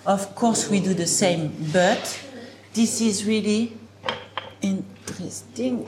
Of 0.05 0.35
course, 0.35 0.69
we 0.69 0.79
do 0.79 0.93
the 0.93 1.07
same, 1.07 1.53
but 1.71 2.19
this 2.73 3.01
is 3.01 3.25
really 3.25 3.77
interesting. 4.61 5.87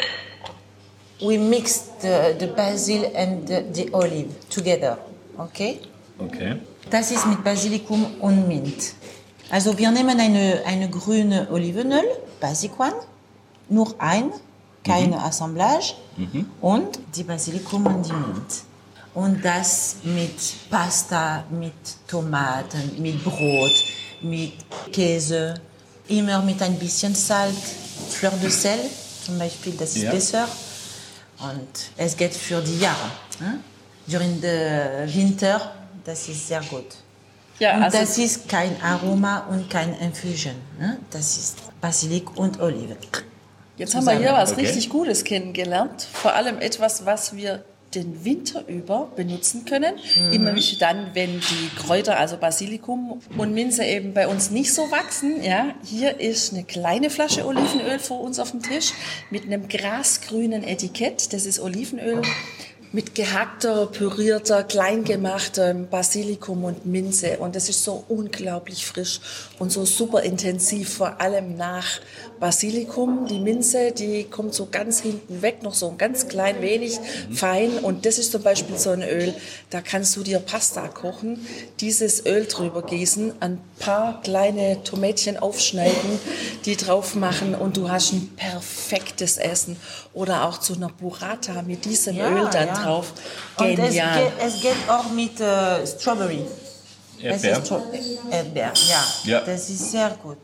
We 1.22 1.38
mix 1.38 1.80
the, 2.02 2.36
the 2.38 2.48
basil 2.48 3.12
and 3.16 3.48
the, 3.48 3.62
the 3.62 3.90
olive 3.94 4.50
together, 4.50 4.98
okay? 5.40 5.82
Okay. 6.20 6.60
Das 6.90 7.12
ist 7.12 7.26
mit 7.26 7.44
Basilikum 7.44 8.06
und 8.22 8.48
Mint. 8.48 8.94
Also 9.54 9.78
wir 9.78 9.92
nehmen 9.92 10.20
eine, 10.20 10.64
eine 10.66 10.90
grüne 10.90 11.48
Olivenöl, 11.52 12.04
Basic 12.40 12.72
One, 12.80 12.96
nur 13.70 13.94
ein, 14.00 14.32
keine 14.84 15.24
Assemblage 15.24 15.94
und 16.60 16.98
die 17.16 17.22
Basilikum 17.24 17.86
und 17.86 18.04
die 18.04 18.14
Mint. 18.14 18.52
Und 19.14 19.46
das 19.46 19.98
mit 20.06 20.40
Pasta, 20.72 21.44
mit 21.52 21.72
Tomaten, 22.08 23.00
mit 23.00 23.24
Brot, 23.24 23.76
mit 24.24 24.54
Käse, 24.92 25.54
immer 26.08 26.42
mit 26.42 26.60
ein 26.64 26.80
bisschen 26.80 27.14
Salz, 27.14 27.56
Fleur 28.10 28.34
de 28.42 28.50
Sel 28.50 28.80
zum 29.24 29.38
Beispiel, 29.38 29.74
das 29.74 29.96
ist 29.96 30.02
Ja. 30.02 30.12
besser. 30.12 30.48
Und 31.48 31.92
es 31.96 32.18
geht 32.18 32.34
für 32.34 32.60
die 32.60 32.80
Jahre. 32.80 33.12
Hm? 33.38 33.60
During 34.08 34.42
the 34.42 35.16
Winter, 35.16 35.74
das 36.04 36.28
ist 36.28 36.48
sehr 36.48 36.62
gut. 36.64 36.96
Ja, 37.64 37.78
und 37.78 37.84
also- 37.84 37.98
das 37.98 38.18
ist 38.18 38.50
kein 38.50 38.76
Aroma 38.82 39.48
und 39.50 39.70
kein 39.70 39.94
Infusion. 40.00 40.56
Ne? 40.80 40.98
Das 41.12 41.38
ist 41.38 41.58
Basilik 41.82 42.26
und 42.38 42.60
Olive. 42.62 42.98
Jetzt 43.78 43.96
haben 43.96 44.06
wir 44.06 44.18
hier 44.18 44.34
was 44.34 44.52
Okay. 44.52 44.62
richtig 44.62 44.90
Gutes 44.90 45.24
kennengelernt. 45.24 46.08
Vor 46.12 46.34
allem 46.34 46.60
etwas, 46.60 47.06
was 47.06 47.36
wir 47.36 47.64
den 47.96 48.26
Winter 48.26 48.68
über 48.68 49.12
benutzen 49.16 49.66
können. 49.66 49.94
Immer 50.32 50.56
wie 50.56 50.78
dann, 50.80 51.12
wenn 51.14 51.40
die 51.40 51.70
Kräuter, 51.80 52.18
also 52.18 52.38
Basilikum 52.38 53.22
und 53.38 53.54
Minze 53.54 53.84
eben 53.86 54.14
bei 54.16 54.28
uns 54.28 54.50
nicht 54.50 54.74
so 54.74 54.90
wachsen. 54.92 55.44
Ja, 55.44 55.68
hier 55.86 56.20
ist 56.20 56.54
eine 56.54 56.64
kleine 56.64 57.10
Flasche 57.12 57.46
Olivenöl 57.46 58.00
vor 58.00 58.20
uns 58.22 58.40
auf 58.40 58.52
dem 58.52 58.64
Tisch 58.64 58.94
mit 59.30 59.44
einem 59.46 59.68
grasgrünen 59.68 60.64
Etikett. 60.64 61.34
Das 61.34 61.46
ist 61.46 61.60
Olivenöl 61.60 62.22
mit 62.94 63.16
gehackter, 63.16 63.88
pürierter, 63.88 64.64
kleingemachter 64.64 65.74
Basilikum 65.74 66.64
und 66.64 66.86
Minze. 66.86 67.40
Und 67.40 67.56
das 67.56 67.68
ist 67.68 67.84
so 67.84 68.06
unglaublich 68.08 68.86
frisch 68.86 69.20
und 69.58 69.72
so 69.72 69.84
super 69.84 70.22
intensiv, 70.22 70.94
vor 70.94 71.20
allem 71.20 71.58
nach 71.58 72.00
Basilikum. 72.44 73.26
Die 73.28 73.40
Minze, 73.40 73.94
die 73.94 74.26
kommt 74.26 74.54
so 74.54 74.68
ganz 74.70 75.00
hinten 75.00 75.42
weg, 75.42 75.64
noch 75.64 75.74
so 75.74 75.92
ein 75.92 75.98
ganz 75.98 76.28
klein 76.28 76.62
wenig 76.62 77.00
fein. 77.32 77.80
Und 77.80 78.06
das 78.06 78.18
ist 78.18 78.34
zum 78.34 78.44
Beispiel 78.44 78.78
so 78.78 78.90
ein 78.90 79.02
Öl, 79.02 79.34
da 79.70 79.80
kannst 79.80 80.18
du 80.18 80.24
dir 80.24 80.40
Pasta 80.40 80.90
kochen, 80.90 81.48
dieses 81.80 82.26
Öl 82.26 82.46
drüber 82.46 82.82
gießen, 82.82 83.36
ein 83.40 83.62
paar 83.80 84.22
kleine 84.24 84.84
Tomätchen 84.84 85.38
aufschneiden, 85.38 86.20
die 86.66 86.76
drauf 86.76 87.16
machen 87.16 87.56
und 87.56 87.78
du 87.78 87.90
hast 87.90 88.12
ein 88.12 88.36
perfektes 88.36 89.38
Essen. 89.38 89.78
Oder 90.14 90.44
auch 90.44 90.58
zu 90.58 90.74
einer 90.74 90.90
Burrata 90.90 91.62
mit 91.62 91.86
diesem 91.86 92.20
Öl 92.20 92.50
dann 92.52 92.74
drauf. 92.74 93.14
Und 93.58 93.80
es 93.80 93.88
Genial. 93.88 94.22
geht, 94.22 94.48
es 94.48 94.62
geht 94.62 94.90
auch 94.90 95.10
mit 95.12 95.40
äh, 95.40 95.88
Strawberry. 95.88 96.46
Es 97.24 97.42
Erdbeer? 97.42 97.84
Erdbeer, 98.32 98.74
ja. 98.90 99.04
Ja. 99.24 99.40
Das 99.46 99.70
ist 99.70 99.92
sehr 99.92 100.10
gut. 100.22 100.40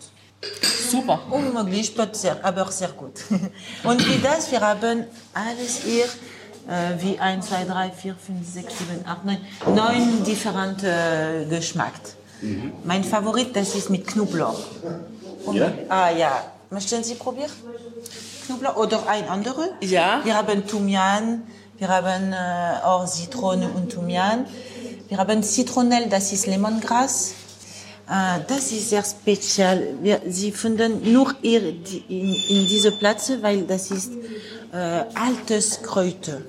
Super. 0.90 1.20
Unmöglich, 1.30 1.94
sehr, 2.14 2.44
aber 2.44 2.72
sehr 2.72 2.90
gut. 2.90 3.14
Und 3.84 4.06
wie 4.08 4.20
das, 4.22 4.52
wir 4.52 4.62
haben 4.62 5.06
alles 5.34 5.82
hier, 5.84 6.06
äh, 6.06 7.02
wie 7.02 7.20
1, 7.20 7.48
2, 7.48 7.66
3, 7.66 7.92
4, 7.92 8.16
5, 8.16 8.54
6, 8.54 8.74
7, 8.80 9.06
8, 9.06 9.26
9, 9.26 9.38
neun 9.76 10.24
differente 10.24 10.88
äh, 10.88 11.46
Geschmack. 11.46 11.94
Mein 12.86 13.04
Favorit, 13.04 13.56
das 13.56 13.76
ist 13.76 13.90
mit 13.90 14.08
Knoblauch. 14.08 14.62
Und, 15.46 15.56
Ja? 15.58 15.72
Ah 15.90 16.10
ja, 16.10 16.44
möchten 16.70 17.04
Sie 17.04 17.16
probieren? 17.16 17.52
Knoblauch 18.46 18.78
oder 18.78 19.08
ein 19.08 19.28
andere? 19.28 19.74
Ja. 19.82 20.22
Wir 20.24 20.36
haben 20.36 20.66
Thymian, 20.66 21.44
wir 21.78 21.88
haben 21.88 22.34
äh, 22.34 22.84
auch 22.84 23.06
Zitrone 23.06 23.70
und 23.70 23.90
Thymian. 23.90 24.46
Wir 25.08 25.18
haben 25.18 25.44
Zitronelle, 25.44 26.08
das 26.08 26.32
ist 26.32 26.46
Lemongras. 26.48 27.34
Äh, 28.10 28.40
das 28.48 28.72
ist 28.72 28.90
sehr 28.90 29.04
speziell. 29.04 29.96
Wir, 30.02 30.22
Sie 30.28 30.52
finden 30.52 31.12
nur 31.14 31.34
hier 31.42 31.62
in, 31.70 32.34
in 32.56 32.68
diese 32.68 32.92
Plätze, 32.94 33.42
weil 33.42 33.64
das 33.64 33.92
ist 33.92 34.12
äh, 34.74 35.04
altes 35.14 35.82
Kräuter. 35.82 36.42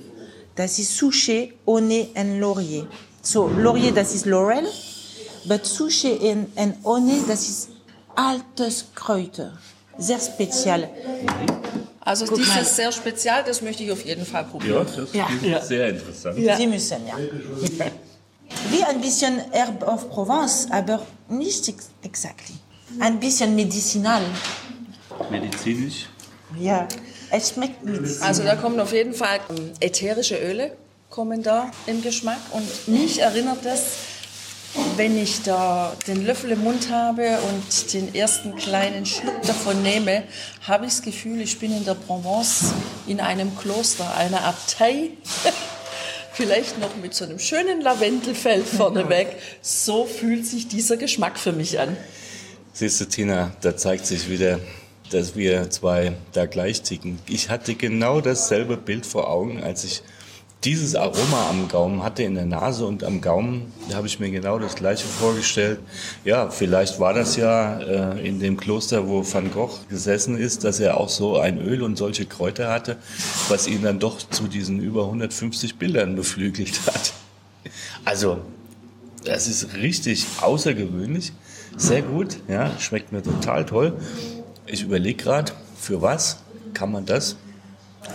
Das 0.54 0.78
ist 0.78 0.96
Souchet, 0.96 1.52
Honey 1.66 2.08
und 2.14 2.40
Laurier. 2.40 2.86
So, 3.22 3.48
Laurier, 3.48 3.92
das 3.92 4.14
ist 4.14 4.24
Laurel, 4.26 4.66
but 5.44 5.64
Souchet 5.66 6.18
und, 6.20 6.48
Honey, 6.84 7.22
das 7.28 7.48
ist 7.48 7.68
altes 8.16 8.86
Kräuter. 8.94 9.52
Sehr 9.98 10.18
speziell. 10.18 10.88
Also 12.00 12.24
Guck 12.24 12.38
dieses 12.38 12.54
mal. 12.54 12.64
sehr 12.64 12.90
spezial, 12.92 13.44
das 13.44 13.60
möchte 13.60 13.82
ich 13.84 13.92
auf 13.92 14.02
jeden 14.04 14.24
Fall 14.24 14.42
Ja, 14.44 14.48
probieren. 14.48 14.86
das 14.96 15.12
Ja. 15.12 15.26
klingt 15.26 15.44
Ja. 15.44 15.60
sehr 15.62 15.88
interessant. 15.90 16.36
Sie 16.56 16.66
müssen, 16.66 17.06
ja. 17.06 17.16
Wie 18.70 18.82
ein 18.84 19.00
bisschen 19.00 19.38
Herb 19.52 19.86
of 19.86 20.08
Provence, 20.08 20.66
aber 20.70 21.06
nicht 21.30 21.68
ex 21.68 21.90
exactly. 22.02 22.54
Ein 22.98 23.20
bisschen 23.20 23.54
medizinal. 23.54 24.22
Medizinisch. 25.30 26.08
Ja, 26.58 26.88
es 27.30 27.50
schmeckt 27.50 27.84
medizinal. 27.84 28.28
Also 28.28 28.42
da 28.42 28.56
kommen 28.56 28.80
auf 28.80 28.92
jeden 28.92 29.14
Fall 29.14 29.40
ähm, 29.50 29.72
ätherische 29.80 30.36
Öle 30.36 30.76
kommen 31.08 31.42
da 31.42 31.70
im 31.86 32.02
Geschmack 32.02 32.38
und 32.52 32.88
mich 32.88 33.20
erinnert 33.20 33.64
das, 33.64 33.82
wenn 34.96 35.18
ich 35.18 35.42
da 35.42 35.96
den 36.06 36.24
Löffel 36.24 36.52
im 36.52 36.62
Mund 36.62 36.90
habe 36.90 37.38
und 37.50 37.92
den 37.92 38.14
ersten 38.14 38.54
kleinen 38.54 39.04
Schluck 39.04 39.42
davon 39.42 39.82
nehme, 39.82 40.22
habe 40.62 40.86
ich 40.86 40.92
das 40.92 41.02
Gefühl, 41.02 41.40
ich 41.40 41.58
bin 41.58 41.76
in 41.76 41.84
der 41.84 41.94
Provence 41.94 42.72
in 43.08 43.20
einem 43.20 43.56
Kloster, 43.56 44.14
einer 44.16 44.44
Abtei. 44.44 45.10
Vielleicht 46.32 46.78
noch 46.78 46.96
mit 46.96 47.14
so 47.14 47.24
einem 47.24 47.38
schönen 47.38 47.80
Lavendelfeld 47.80 48.66
vorneweg. 48.66 49.28
So 49.62 50.06
fühlt 50.06 50.46
sich 50.46 50.68
dieser 50.68 50.96
Geschmack 50.96 51.38
für 51.38 51.52
mich 51.52 51.78
an. 51.78 51.96
Siehst 52.72 53.00
du, 53.00 53.04
Tina, 53.06 53.52
da 53.60 53.76
zeigt 53.76 54.06
sich 54.06 54.30
wieder, 54.30 54.60
dass 55.10 55.34
wir 55.34 55.70
zwei 55.70 56.12
da 56.32 56.46
gleich 56.46 56.82
ticken. 56.82 57.18
Ich 57.28 57.50
hatte 57.50 57.74
genau 57.74 58.20
dasselbe 58.20 58.76
Bild 58.76 59.06
vor 59.06 59.28
Augen, 59.28 59.62
als 59.62 59.84
ich 59.84 60.02
dieses 60.64 60.94
Aroma 60.94 61.48
am 61.48 61.68
Gaumen 61.68 62.02
hatte, 62.02 62.22
in 62.22 62.34
der 62.34 62.44
Nase 62.44 62.84
und 62.84 63.02
am 63.02 63.20
Gaumen, 63.22 63.72
da 63.88 63.96
habe 63.96 64.06
ich 64.06 64.20
mir 64.20 64.30
genau 64.30 64.58
das 64.58 64.74
Gleiche 64.74 65.06
vorgestellt. 65.06 65.80
Ja, 66.24 66.50
vielleicht 66.50 67.00
war 67.00 67.14
das 67.14 67.36
ja 67.36 67.78
äh, 67.80 68.28
in 68.28 68.40
dem 68.40 68.58
Kloster, 68.58 69.08
wo 69.08 69.24
Van 69.24 69.50
Gogh 69.50 69.78
gesessen 69.88 70.36
ist, 70.36 70.64
dass 70.64 70.78
er 70.78 70.98
auch 70.98 71.08
so 71.08 71.38
ein 71.38 71.58
Öl 71.58 71.82
und 71.82 71.96
solche 71.96 72.26
Kräuter 72.26 72.70
hatte, 72.70 72.98
was 73.48 73.66
ihn 73.66 73.82
dann 73.82 73.98
doch 73.98 74.18
zu 74.18 74.48
diesen 74.48 74.80
über 74.80 75.04
150 75.04 75.76
Bildern 75.76 76.14
beflügelt 76.14 76.80
hat. 76.86 77.14
Also, 78.04 78.40
das 79.24 79.48
ist 79.48 79.74
richtig 79.74 80.26
außergewöhnlich. 80.42 81.32
Sehr 81.76 82.02
gut, 82.02 82.36
ja, 82.48 82.78
schmeckt 82.78 83.12
mir 83.12 83.22
total 83.22 83.64
toll. 83.64 83.94
Ich 84.66 84.82
überlege 84.82 85.22
gerade, 85.22 85.52
für 85.78 86.02
was 86.02 86.38
kann 86.74 86.92
man 86.92 87.06
das? 87.06 87.36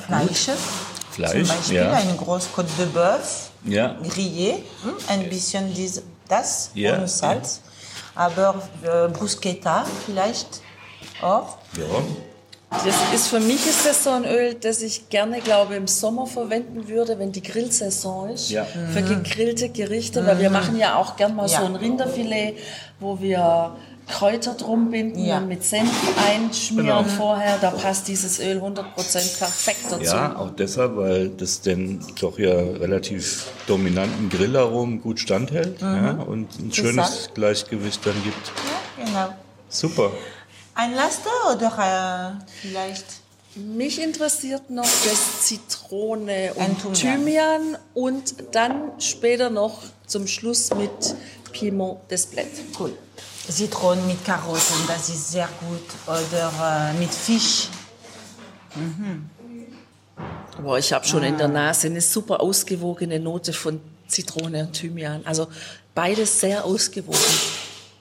Fleisch. 0.06 0.50
Fleisch, 1.16 1.48
Zum 1.48 1.58
Beispiel 1.58 1.76
ja. 1.78 1.92
eine 1.92 2.14
große 2.16 2.50
Côte 2.56 2.68
de 2.78 2.88
Bœuf, 2.88 3.50
Ja. 3.64 3.96
grillé, 4.04 4.56
hm, 4.84 4.94
ein 5.08 5.30
bisschen 5.30 5.74
dies, 5.74 6.02
das 6.28 6.72
Ja. 6.74 6.98
ohne 6.98 7.08
Salz. 7.08 7.62
aber 8.16 8.62
äh, 8.84 9.08
Bruschetta 9.10 9.86
vielleicht 10.06 10.62
auch. 11.22 11.58
Ja, 11.78 11.86
Das 12.84 12.96
ist 13.14 13.28
für 13.28 13.40
mich 13.40 13.66
ist 13.66 13.86
das 13.86 14.04
so 14.04 14.10
ein 14.10 14.26
Öl, 14.26 14.56
das 14.56 14.82
ich 14.82 15.08
gerne, 15.10 15.40
glaube 15.40 15.76
im 15.76 15.88
Sommer 15.88 16.26
verwenden 16.28 16.88
würde, 16.90 17.18
wenn 17.20 17.32
die 17.32 17.42
Grillsaison 17.44 18.30
ist. 18.30 18.50
Ja. 18.50 18.66
Für 18.66 19.02
gegrillte 19.02 19.70
Gerichte, 19.70 20.26
weil 20.26 20.40
wir 20.40 20.50
machen 20.50 20.78
ja 20.78 20.96
auch 20.96 21.16
gern 21.16 21.36
mal 21.36 21.48
Ja. 21.50 21.60
so 21.62 21.66
ein 21.66 21.76
Rinderfilet, 21.76 22.56
wo 23.00 23.20
wir 23.22 23.76
Kräuter 24.08 24.54
drum 24.54 24.92
binden 24.92 25.26
Ja. 25.26 25.38
und 25.38 25.48
mit 25.48 25.64
Senf 25.64 25.92
einschmieren 26.30 27.06
vorher. 27.08 27.58
Da 27.60 27.72
passt 27.72 28.08
dieses 28.08 28.40
Öl 28.40 28.62
100% 28.62 29.38
perfekt 29.40 29.86
dazu. 29.90 30.04
ja, 30.04 30.36
auch 30.36 30.52
deshalb, 30.52 30.96
weil 30.96 31.30
das 31.30 31.62
den 31.62 32.04
doch 32.20 32.38
ja 32.38 32.54
relativ 32.54 33.48
dominanten 33.68 34.30
Grillaromen 34.30 35.02
gut 35.02 35.20
standhält 35.20 35.82
ja, 35.82 36.12
und 36.12 36.48
ein 36.60 36.72
schönes 36.72 37.10
Deshalb. 37.12 37.36
Gleichgewicht 37.36 38.06
dann 38.06 38.22
gibt. 38.24 38.52
Ja, 38.98 39.06
genau. 39.06 39.36
Super. 39.70 40.12
Ein 40.76 40.94
Laster 40.94 41.30
oder 41.56 42.38
äh, 42.40 42.44
vielleicht? 42.62 43.06
Mich 43.56 44.02
interessiert 44.04 44.70
noch 44.70 44.84
das 44.84 45.44
Zitrone 45.48 46.52
und 46.56 46.94
Thymian. 46.94 46.94
Thymian 46.94 47.78
und 47.94 48.36
dann 48.52 48.92
später 49.00 49.50
noch 49.50 49.80
zum 50.06 50.28
Schluss 50.28 50.72
mit 50.76 51.16
Piment 51.54 51.98
d'Espelette. 52.10 52.60
Cool. 52.78 52.92
Zitronen 53.48 54.06
mit 54.08 54.24
Karotten, 54.26 54.88
das 54.88 55.10
ist 55.10 55.32
sehr 55.32 55.48
gut. 55.60 55.82
Oder 56.08 56.92
äh, 56.94 57.00
mit 57.00 57.14
Fisch. 57.14 57.70
Boah, 60.62 60.78
ich 60.78 60.92
habe 60.94 61.06
schon 61.06 61.24
in 61.24 61.38
der 61.38 61.48
Nase 61.48 61.88
eine 61.88 62.02
super 62.02 62.42
ausgewogene 62.42 63.20
Note 63.20 63.54
von 63.54 63.80
Zitrone 64.08 64.62
und 64.64 64.74
Thymian. 64.74 65.22
Also 65.26 65.48
beides 65.94 66.40
sehr 66.40 66.64
ausgewogen. 66.66 67.18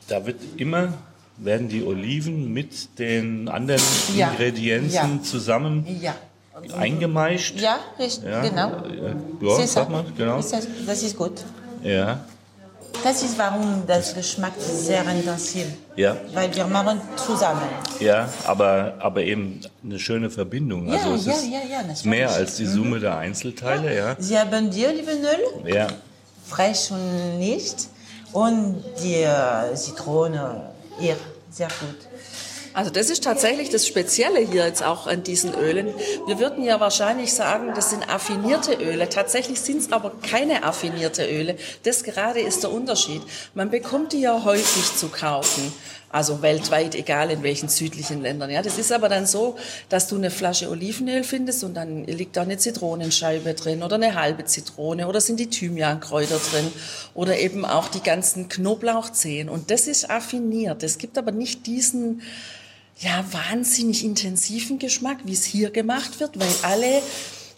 Da 0.09 0.25
wird 0.25 0.41
immer, 0.57 0.95
werden 1.37 1.69
die 1.69 1.83
Oliven 1.85 2.53
mit 2.53 2.99
den 2.99 3.49
anderen 3.49 3.83
Ja. 4.17 4.31
Ingredienzen 4.31 4.91
Ja. 5.19 5.23
zusammen 5.23 5.87
Ja. 6.01 6.15
eingemeischt. 6.77 7.59
Ja, 7.61 7.79
richtig, 7.99 8.25
Ja, 8.25 8.43
genau. 8.43 8.83
Ja, 9.41 9.67
sag 9.67 9.91
mal, 9.91 10.05
genau. 10.17 10.37
Das 10.37 10.53
ist- 10.53 10.69
Das 10.87 11.03
ist 11.03 11.17
gut. 11.17 11.43
Ja, 11.83 12.25
Das 13.03 13.23
ist 13.23 13.37
warum 13.39 13.83
das 13.87 14.15
Geschmack 14.15 14.53
sehr 14.59 15.03
intensiv. 15.11 15.67
ja, 15.97 16.17
Weil 16.33 16.55
wir 16.55 16.67
machen 16.67 17.01
zusammen. 17.17 17.63
ja, 18.01 18.29
aber, 18.47 18.95
aber 18.99 19.23
eben 19.23 19.61
eine 19.83 19.99
schöne 19.99 20.31
Verbindung. 20.31 20.89
Ja, 20.89 20.95
also 20.95 21.15
es 21.15 21.27
ja, 21.27 21.33
ist 21.33 21.45
ja, 21.47 21.61
ja, 21.71 22.11
mehr 22.11 22.31
als 22.31 22.57
die 22.57 22.67
Summe 22.67 23.01
der 23.01 23.17
Einzelteile, 23.19 23.95
ja. 23.95 24.17
Sie 24.19 24.39
haben 24.39 24.71
die 24.71 24.87
Olivenöl, 24.87 25.39
Ja, 25.67 25.89
frisch 26.49 26.91
und 26.91 27.39
nicht. 27.39 27.89
Und 28.33 28.83
die 29.03 29.23
äh, 29.23 29.75
Zitrone 29.75 30.71
hier, 30.99 31.17
sehr 31.51 31.69
gut. 31.69 32.09
Also 32.75 32.91
das 32.91 33.09
ist 33.09 33.23
tatsächlich 33.23 33.71
das 33.71 33.87
Spezielle 33.87 34.41
hier 34.41 34.67
jetzt 34.67 34.83
auch 34.83 35.07
an 35.07 35.23
diesen 35.23 35.55
Ölen. 35.55 35.95
Wir 36.27 36.41
würden 36.41 36.65
ja 36.65 36.81
wahrscheinlich 36.81 37.33
sagen, 37.33 37.73
das 37.75 37.91
sind 37.91 38.13
affinierte 38.13 38.75
Öle. 38.75 39.09
Tatsächlich 39.09 39.61
sind 39.61 39.79
es 39.79 39.93
aber 39.93 40.13
keine 40.29 40.65
affinierte 40.65 41.25
Öle. 41.25 41.57
Das 41.85 42.03
gerade 42.03 42.41
ist 42.41 42.65
der 42.65 42.73
Unterschied. 42.73 43.23
Man 43.55 43.71
bekommt 43.71 44.13
die 44.13 44.21
ja 44.21 44.43
häufig 44.45 44.97
zu 44.97 45.09
kaufen. 45.09 45.73
Also 46.11 46.43
weltweit, 46.43 46.95
egal 46.95 47.31
in 47.31 47.43
welchen 47.43 47.69
südlichen 47.69 48.23
Ländern. 48.23 48.49
Ja, 48.49 48.63
das 48.63 48.79
ist 48.79 48.93
aber 48.93 49.09
dann 49.09 49.27
so, 49.27 49.57
dass 49.89 50.07
du 50.07 50.15
eine 50.15 50.31
Flasche 50.31 50.71
Olivenöl 50.71 51.25
findest 51.25 51.65
und 51.65 51.75
dann 51.75 52.05
liegt 52.05 52.37
da 52.37 52.43
eine 52.43 52.57
Zitronenscheibe 52.57 53.55
drin 53.55 53.83
oder 53.83 53.97
eine 53.97 54.15
halbe 54.15 54.45
Zitrone 54.45 55.09
oder 55.09 55.21
sind 55.21 55.41
die 55.41 55.51
Thymiankräuter 55.51 56.39
drin 56.53 56.73
oder 57.15 57.37
eben 57.39 57.65
auch 57.65 57.89
die 57.89 58.03
ganzen 58.03 58.49
Knoblauchzehen. 58.49 59.49
Und 59.49 59.73
das 59.73 59.89
ist 59.89 60.09
affiniert. 60.09 60.85
Es 60.85 60.99
gibt 60.99 61.19
aber 61.19 61.33
nicht 61.33 61.67
diesen, 61.67 62.23
ja, 62.99 63.25
wahnsinnig 63.33 64.05
intensiven 64.05 64.79
Geschmack, 64.79 65.19
wie 65.25 65.33
es 65.33 65.45
hier 65.45 65.71
gemacht 65.71 66.21
wird, 66.21 66.39
weil 66.39 66.49
alle 66.63 67.03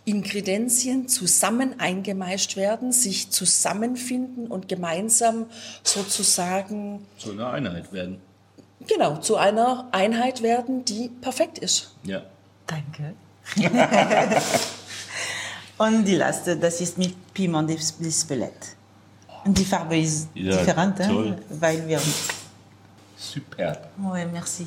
Ingredienzien 0.05 1.09
zusammen 1.09 1.79
eingemeischt 1.81 2.57
werden, 2.57 2.93
sich 2.93 3.31
zusammenfinden 3.31 4.47
und 4.47 4.69
gemeinsam 4.69 5.47
sozusagen, 5.83 7.05
zu 7.19 7.33
einer 7.33 7.51
Einheit 7.51 7.93
werden. 7.93 8.19
genau, 8.87 9.17
zu 9.17 9.37
einer 9.37 9.89
Einheit 9.93 10.43
werden, 10.43 10.85
die 10.85 11.09
perfekt 11.21 11.59
ist. 11.59 11.95
Ja. 12.05 12.23
Danke. 12.67 13.15
und 15.79 16.05
die 16.05 16.17
letzte, 16.17 16.57
das 16.57 16.81
ist 16.81 16.99
mit 16.99 17.15
Piment 17.35 17.69
d'Espelette. 17.71 18.75
Und 19.45 19.57
die 19.59 19.65
Farbe 19.65 19.99
ist 19.99 20.29
Ja, 20.35 20.57
different, 20.57 20.99
toll. 20.99 21.31
hein? 21.37 21.45
weil 21.61 21.87
wir... 21.87 22.01
Superb. 23.17 23.89
Oui, 23.99 24.21
merci. 24.33 24.67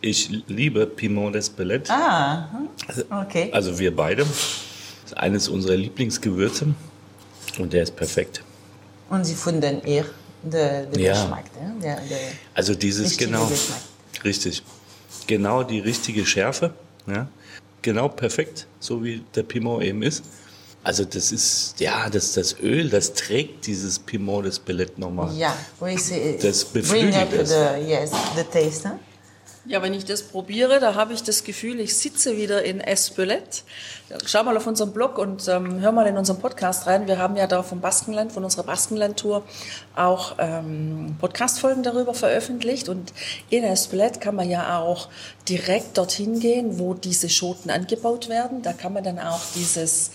Ich 0.00 0.28
liebe 0.48 0.86
Piment 0.86 1.30
d'Espelette. 1.34 1.90
Ah, 1.90 2.48
okay. 3.10 3.50
Also 3.52 3.78
wir 3.78 3.94
beide. 3.94 4.22
Das 4.24 5.12
ist 5.12 5.16
eines 5.16 5.48
unserer 5.48 5.76
Lieblingsgewürze. 5.76 6.74
Und 7.58 7.72
der 7.72 7.82
ist 7.82 7.96
perfekt. 7.96 8.42
Und 9.10 9.24
Sie 9.24 9.34
finden 9.34 9.80
eher 9.82 10.04
den, 10.42 10.92
Ja. 11.00 11.12
Geschmack. 11.14 11.44
Ne? 11.60 11.74
Der, 11.82 11.96
der, 11.96 12.18
Also 12.54 12.74
dieses 12.74 13.16
genau. 13.16 13.46
Geschmack. 13.46 13.80
Richtig. 14.24 14.62
Genau 15.26 15.62
die 15.62 15.80
richtige 15.80 16.24
Schärfe. 16.26 16.74
Ja. 17.06 17.28
Genau 17.82 18.08
perfekt, 18.08 18.66
so 18.80 19.02
wie 19.02 19.22
der 19.34 19.44
Piment 19.44 19.82
eben 19.82 20.02
ist. 20.02 20.24
Also 20.84 21.04
das 21.04 21.32
ist, 21.32 21.74
ja, 21.80 22.08
das, 22.08 22.32
das 22.32 22.56
Öl, 22.60 22.88
das 22.88 23.12
trägt 23.12 23.66
dieses 23.66 23.98
Piment 23.98 24.46
d'Espelette 24.46 24.92
nochmal. 24.96 25.34
ja. 25.36 25.54
Das 26.40 26.64
bring 26.64 26.82
beflügelt 26.82 27.16
up 27.16 27.32
es. 27.32 27.48
the, 27.50 27.84
yes, 27.86 28.10
the 28.36 28.44
taste. 28.44 28.88
Hein? 28.88 28.98
Ja, 29.66 29.82
wenn 29.82 29.92
ich 29.92 30.06
das 30.06 30.22
probiere, 30.22 30.80
da 30.80 30.94
habe 30.94 31.12
ich 31.12 31.22
das 31.22 31.44
Gefühl, 31.44 31.78
ich 31.80 31.94
sitze 31.94 32.38
wieder 32.38 32.64
in 32.64 32.80
Espelette. 32.80 33.60
Schau 34.24 34.42
mal 34.42 34.56
auf 34.56 34.66
unseren 34.66 34.92
Blog 34.92 35.18
und 35.18 35.46
ähm, 35.46 35.80
hör 35.80 35.92
mal 35.92 36.06
in 36.06 36.16
unseren 36.16 36.38
Podcast 36.38 36.86
rein. 36.86 37.06
Wir 37.06 37.18
haben 37.18 37.36
ja 37.36 37.46
da 37.46 37.62
vom 37.62 37.82
Baskenland, 37.82 38.32
von 38.32 38.44
unserer 38.44 38.62
Baskenland-Tour 38.62 39.42
auch 39.94 40.36
ähm, 40.38 41.16
Podcast-Folgen 41.20 41.82
darüber 41.82 42.14
veröffentlicht. 42.14 42.88
Und 42.88 43.12
in 43.50 43.62
Espelette 43.62 44.20
kann 44.20 44.36
man 44.36 44.48
ja 44.48 44.78
auch 44.78 45.08
direkt 45.50 45.98
dorthin 45.98 46.40
gehen, 46.40 46.78
wo 46.78 46.94
diese 46.94 47.28
Schoten 47.28 47.68
angebaut 47.68 48.30
werden. 48.30 48.62
Da 48.62 48.72
kann 48.72 48.94
man 48.94 49.04
dann 49.04 49.18
auch 49.18 49.42
dieses 49.54 50.12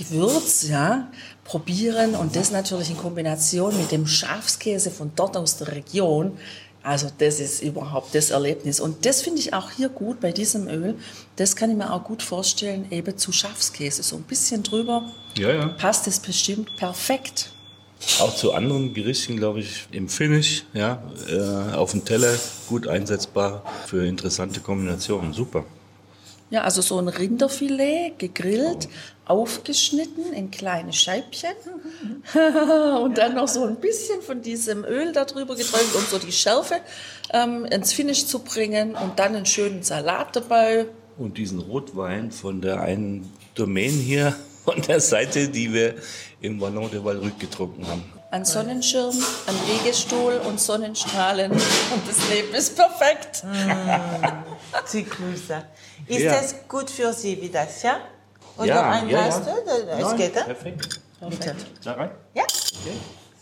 Gewürz, 0.00 0.66
ja, 0.68 1.08
probieren 1.44 2.14
und 2.14 2.34
das 2.34 2.50
natürlich 2.50 2.90
in 2.90 2.96
Kombination 2.96 3.76
mit 3.76 3.92
dem 3.92 4.06
Schafskäse 4.06 4.90
von 4.90 5.12
dort 5.14 5.36
aus 5.36 5.58
der 5.58 5.68
Region. 5.68 6.38
Also 6.82 7.08
das 7.18 7.40
ist 7.40 7.62
überhaupt 7.62 8.14
das 8.14 8.30
Erlebnis. 8.30 8.80
Und 8.80 9.04
das 9.04 9.20
finde 9.20 9.40
ich 9.40 9.52
auch 9.52 9.70
hier 9.70 9.90
gut 9.90 10.20
bei 10.20 10.32
diesem 10.32 10.66
Öl. 10.68 10.94
Das 11.36 11.54
kann 11.54 11.70
ich 11.70 11.76
mir 11.76 11.92
auch 11.92 12.02
gut 12.04 12.22
vorstellen, 12.22 12.86
eben 12.90 13.18
zu 13.18 13.32
Schafskäse. 13.32 14.02
So 14.02 14.16
ein 14.16 14.22
bisschen 14.22 14.62
drüber 14.62 15.04
Ja, 15.36 15.52
ja. 15.52 15.68
passt 15.68 16.06
es 16.06 16.18
bestimmt 16.18 16.74
perfekt. 16.76 17.50
Auch 18.20 18.34
zu 18.34 18.54
anderen 18.54 18.94
Gerichten, 18.94 19.36
glaube 19.36 19.60
ich, 19.60 19.86
im 19.90 20.08
Finish, 20.08 20.64
ja, 20.72 21.02
äh, 21.28 21.74
auf 21.74 21.90
dem 21.90 22.02
Teller 22.06 22.34
gut 22.66 22.88
einsetzbar 22.88 23.62
für 23.86 24.06
interessante 24.06 24.60
Kombinationen. 24.60 25.34
Super. 25.34 25.66
Ja, 26.50 26.62
also 26.62 26.82
so 26.82 26.98
ein 26.98 27.08
Rinderfilet 27.08 28.18
gegrillt, 28.18 28.88
aufgeschnitten 29.24 30.32
in 30.32 30.50
kleine 30.50 30.92
Scheibchen 30.92 31.54
und 33.02 33.18
dann 33.18 33.36
noch 33.36 33.46
so 33.46 33.64
ein 33.64 33.76
bisschen 33.76 34.20
von 34.20 34.42
diesem 34.42 34.84
Öl 34.84 35.12
darüber 35.12 35.54
geträumt, 35.54 35.94
um 35.94 36.02
so 36.10 36.18
die 36.18 36.32
Schärfe 36.32 36.80
ähm, 37.32 37.64
ins 37.66 37.92
Finish 37.92 38.26
zu 38.26 38.40
bringen 38.40 38.96
und 38.96 39.20
dann 39.20 39.36
einen 39.36 39.46
schönen 39.46 39.84
Salat 39.84 40.34
dabei. 40.34 40.86
Und 41.18 41.38
diesen 41.38 41.60
Rotwein 41.60 42.32
von 42.32 42.60
der 42.60 42.80
einen 42.80 43.32
Domain 43.54 43.92
hier 43.92 44.34
von 44.64 44.82
der 44.82 45.00
Seite, 45.00 45.48
die 45.48 45.72
wir 45.72 45.94
im 46.40 46.60
Vallon 46.60 46.90
de 46.90 47.04
Valruc 47.04 47.38
getrunken 47.38 47.86
haben. 47.86 48.19
Ein 48.32 48.44
Sonnenschirm, 48.44 49.16
ein 49.48 49.54
Liegestuhl 49.66 50.34
und 50.46 50.60
Sonnenstrahlen 50.60 51.50
und 51.50 51.60
das 52.08 52.28
Leben 52.30 52.54
ist 52.54 52.76
perfekt. 52.76 53.42
C'est 54.86 55.04
cool, 55.18 55.34
ça. 55.48 55.64
Ist 56.06 56.20
Ja. 56.20 56.40
das 56.40 56.54
gut 56.68 56.90
für 56.90 57.12
Sie, 57.12 57.40
wie 57.42 57.48
das, 57.48 57.82
ja? 57.82 58.00
Oder 58.56 58.66
Ja, 58.66 58.90
ein 58.92 59.08
ja, 59.08 59.18
ja. 59.18 59.26
Glas? 59.38 59.40
Es 59.98 60.04
Nein, 60.04 60.16
geht, 60.16 60.36
hein? 60.36 60.44
Perfekt. 60.46 61.00
Bitte. 61.28 61.56
Da 61.84 61.92
rein. 61.94 62.10
Ja? 62.34 62.44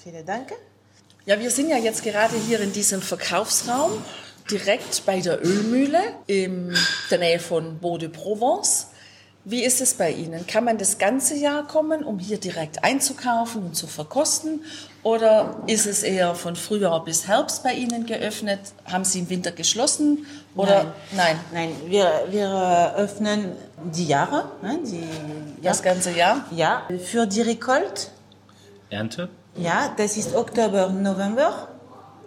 Vielen 0.03 0.25
Dank. 0.25 0.53
Ja, 1.27 1.39
wir 1.39 1.51
sind 1.51 1.69
ja 1.69 1.77
jetzt 1.77 2.03
gerade 2.03 2.37
hier 2.37 2.61
in 2.61 2.73
diesem 2.73 3.03
Verkaufsraum, 3.03 4.03
direkt 4.51 5.05
bei 5.05 5.21
der 5.21 5.45
Ölmühle 5.45 6.01
in 6.27 6.75
der 7.11 7.19
Nähe 7.19 7.39
von 7.41 7.79
Beau 7.79 7.99
de 7.99 8.09
Provence. 8.09 8.87
Wie 9.51 9.65
ist 9.65 9.81
es 9.81 9.95
bei 9.95 10.11
Ihnen? 10.11 10.47
Kann 10.47 10.65
man 10.65 10.77
das 10.77 10.99
ganze 10.99 11.35
Jahr 11.35 11.67
kommen, 11.67 12.05
um 12.05 12.19
hier 12.19 12.39
direkt 12.39 12.85
einzukaufen 12.85 13.63
und 13.63 13.75
zu 13.75 13.87
verkosten? 13.87 14.63
Oder 15.03 15.63
ist 15.67 15.87
es 15.87 16.03
eher 16.03 16.35
von 16.35 16.55
Frühjahr 16.55 17.03
bis 17.03 17.27
Herbst 17.29 17.63
bei 17.63 17.73
Ihnen 17.73 18.05
geöffnet? 18.05 18.61
Haben 18.85 19.05
Sie 19.05 19.21
im 19.21 19.31
Winter 19.31 19.51
geschlossen? 19.51 20.27
Oder 20.55 20.93
nein, 21.17 21.41
Nein, 21.55 21.71
wir, 21.87 22.25
wir 22.29 22.95
äh, 22.95 23.01
öffnen 23.01 23.53
die 23.91 24.07
Jahre. 24.07 24.51
Ne? 24.61 24.81
Die, 24.85 25.01
ja. 25.63 25.71
das 25.71 25.83
ganze 25.83 26.11
Jahr? 26.11 26.45
ja, 26.51 26.83
für 27.03 27.25
die 27.25 27.41
Rekolt, 27.41 28.11
Ernte? 28.91 29.31
ja, 29.57 29.95
das 29.97 30.19
ist 30.19 30.35
Oktober, 30.35 30.91
November. 30.91 31.69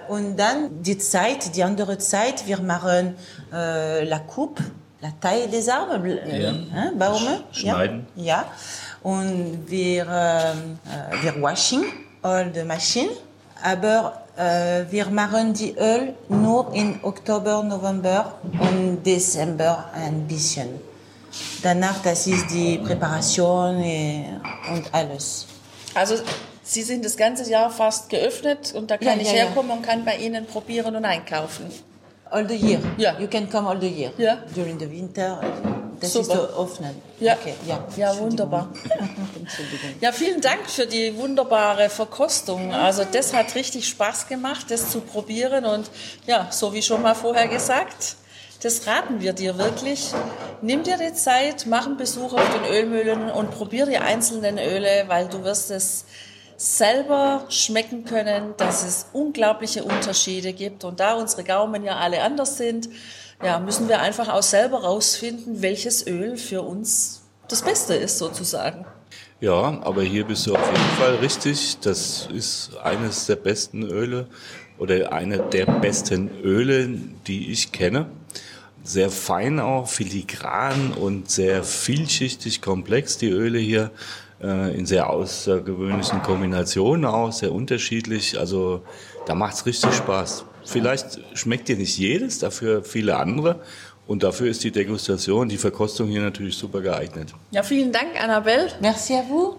Und 0.07 0.37
dann 0.37 0.81
die 0.81 0.97
Zeit, 0.97 1.55
die 1.55 1.63
andere 1.63 1.99
Zeit, 1.99 2.47
wir 2.47 2.59
machen 2.61 3.15
äh, 3.53 4.05
la 4.05 4.17
coupe, 4.17 4.63
la 5.01 5.09
taille 5.19 5.47
des 5.47 5.67
arbres, 5.69 6.19
äh, 6.27 6.41
Ja. 6.43 6.49
hein, 6.73 6.91
Bäume. 6.97 7.43
Schneiden. 7.51 8.07
Ja. 8.15 8.23
ja. 8.25 8.45
Und 9.03 9.65
wir, 9.67 10.03
äh, 10.03 11.23
wir 11.23 11.41
waschen 11.41 11.83
all 12.21 12.51
the 12.53 12.63
machine. 12.63 13.09
Aber 13.63 14.21
äh, 14.37 14.85
wir 14.91 15.07
machen 15.09 15.53
die 15.53 15.75
Öl 15.77 16.13
nur 16.29 16.73
in 16.73 16.99
Oktober, 17.03 17.63
November 17.63 18.33
und 18.59 19.03
Dezember 19.03 19.85
ein 19.95 20.27
bisschen. 20.27 20.69
Danach, 21.63 22.01
das 22.03 22.27
ist 22.27 22.47
die 22.51 22.77
Präparation 22.79 23.81
äh, 23.81 24.25
und 24.73 24.83
alles. 24.93 25.45
Also 25.93 26.15
Sie 26.63 26.83
sind 26.83 27.03
das 27.03 27.17
ganze 27.17 27.49
Jahr 27.49 27.69
fast 27.69 28.09
geöffnet 28.09 28.73
und 28.75 28.89
da 28.91 28.97
kann 28.97 29.17
Ja, 29.17 29.21
ich 29.23 29.31
ja, 29.31 29.37
ja. 29.39 29.43
herkommen 29.45 29.71
und 29.71 29.81
kann 29.81 30.05
bei 30.05 30.15
Ihnen 30.17 30.45
probieren 30.45 30.95
und 30.95 31.03
einkaufen. 31.05 31.65
All 32.31 32.47
the 32.47 32.55
year. 32.55 32.79
Ja. 32.97 33.19
You 33.19 33.27
can 33.27 33.49
come 33.49 33.67
all 33.67 33.79
the 33.79 33.87
year. 33.89 34.11
Ja. 34.17 34.37
During 34.55 34.79
the 34.79 34.89
winter. 34.89 35.41
Das 35.99 36.13
Super. 36.13 36.33
ist 36.33 36.33
so 36.33 36.57
offen. 36.57 36.85
Ja. 37.19 37.33
Okay, 37.33 37.53
ja. 37.67 37.85
Ja, 37.95 38.17
wunderbar. 38.17 38.69
Ja, 39.99 40.11
vielen 40.11 40.41
Dank 40.41 40.67
für 40.67 40.87
die 40.87 41.15
wunderbare 41.15 41.89
Verkostung. 41.89 42.73
Also 42.73 43.03
das 43.11 43.33
hat 43.33 43.53
richtig 43.53 43.87
Spaß 43.87 44.27
gemacht, 44.27 44.67
das 44.69 44.89
zu 44.89 45.01
probieren 45.01 45.65
und 45.65 45.91
ja, 46.25 46.47
so 46.49 46.73
wie 46.73 46.81
schon 46.81 47.01
mal 47.01 47.13
vorher 47.13 47.47
gesagt, 47.47 48.15
das 48.63 48.87
raten 48.87 49.21
wir 49.21 49.33
dir 49.33 49.57
wirklich. 49.57 50.11
Nimm 50.61 50.83
dir 50.83 50.97
die 50.97 51.13
Zeit, 51.13 51.65
mach 51.67 51.85
einen 51.85 51.97
Besuch 51.97 52.33
auf 52.33 52.49
den 52.53 52.71
Ölmühlen 52.73 53.29
und 53.29 53.51
probier 53.51 53.85
die 53.85 53.97
einzelnen 53.97 54.57
Öle, 54.57 55.03
weil 55.07 55.27
du 55.27 55.43
wirst 55.43 55.69
es 55.69 56.05
selber 56.61 57.45
schmecken 57.49 58.05
können, 58.05 58.53
dass 58.57 58.83
es 58.83 59.07
unglaubliche 59.13 59.83
Unterschiede 59.83 60.53
gibt 60.53 60.83
und 60.83 60.99
da 60.99 61.15
unsere 61.15 61.43
Gaumen 61.43 61.83
ja 61.83 61.97
alle 61.97 62.21
anders 62.21 62.57
sind, 62.57 62.87
ja, 63.43 63.59
müssen 63.59 63.89
wir 63.89 63.99
einfach 63.99 64.29
auch 64.29 64.43
selber 64.43 64.83
rausfinden, 64.83 65.63
welches 65.63 66.05
Öl 66.05 66.37
für 66.37 66.61
uns 66.61 67.23
das 67.47 67.63
Beste 67.63 67.95
ist 67.95 68.19
sozusagen. 68.19 68.85
Ja, 69.39 69.81
aber 69.81 70.03
hier 70.03 70.23
bist 70.23 70.45
du 70.45 70.53
auf 70.53 70.65
jeden 70.67 70.97
Fall 70.99 71.15
richtig. 71.15 71.79
Das 71.81 72.29
ist 72.31 72.77
eines 72.77 73.25
der 73.25 73.37
besten 73.37 73.81
Öle 73.81 74.27
oder 74.77 75.11
eine 75.11 75.39
der 75.39 75.65
besten 75.65 76.29
Öle, 76.43 76.89
die 77.25 77.51
ich 77.51 77.71
kenne. 77.71 78.05
Sehr 78.83 79.09
fein 79.09 79.59
auch, 79.59 79.87
filigran 79.87 80.93
und 80.93 81.31
sehr 81.31 81.63
vielschichtig 81.63 82.61
komplex, 82.61 83.17
die 83.17 83.29
Öle 83.29 83.57
hier. 83.57 83.89
Äh, 84.43 84.75
In 84.77 84.85
sehr 84.85 85.09
außergewöhnlichen 85.09 86.21
Kombinationen 86.23 87.05
auch, 87.05 87.31
sehr 87.31 87.51
unterschiedlich. 87.51 88.39
Also 88.39 88.81
da 89.25 89.35
macht's 89.35 89.65
richtig 89.65 89.93
Spaß. 89.93 90.45
Vielleicht 90.65 91.19
schmeckt 91.33 91.67
dir 91.67 91.77
nicht 91.77 91.97
jedes, 91.97 92.39
dafür 92.39 92.83
viele 92.83 93.17
andere. 93.17 93.59
Und 94.07 94.23
dafür 94.23 94.49
ist 94.49 94.63
die 94.63 94.71
Degustation, 94.71 95.47
die 95.47 95.57
Verkostung 95.57 96.07
hier 96.07 96.21
natürlich 96.21 96.57
super 96.57 96.81
geeignet. 96.81 97.33
Ja, 97.51 97.63
vielen 97.63 97.91
Dank, 97.91 98.21
Annabelle. 98.21 98.67
Merci 98.81 99.13
à 99.13 99.21
vous. 99.27 99.55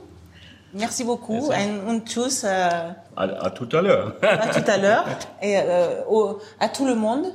Merci 0.74 1.04
beaucoup. 1.04 1.48
Und, 1.48 1.80
und 1.88 2.08
tschüss. 2.08 2.44
euh, 2.44 2.48
À, 3.14 3.22
à 3.24 3.50
tout 3.50 3.68
à 3.76 3.80
l'heure. 3.82 4.14
à 4.22 4.48
tout 4.48 4.70
à 4.70 4.76
l'heure. 4.78 5.04
Et 5.42 5.56
euh, 5.58 6.02
au- 6.08 6.40
à 6.58 6.68
tout 6.68 6.86
le 6.86 6.94
monde 6.94 7.26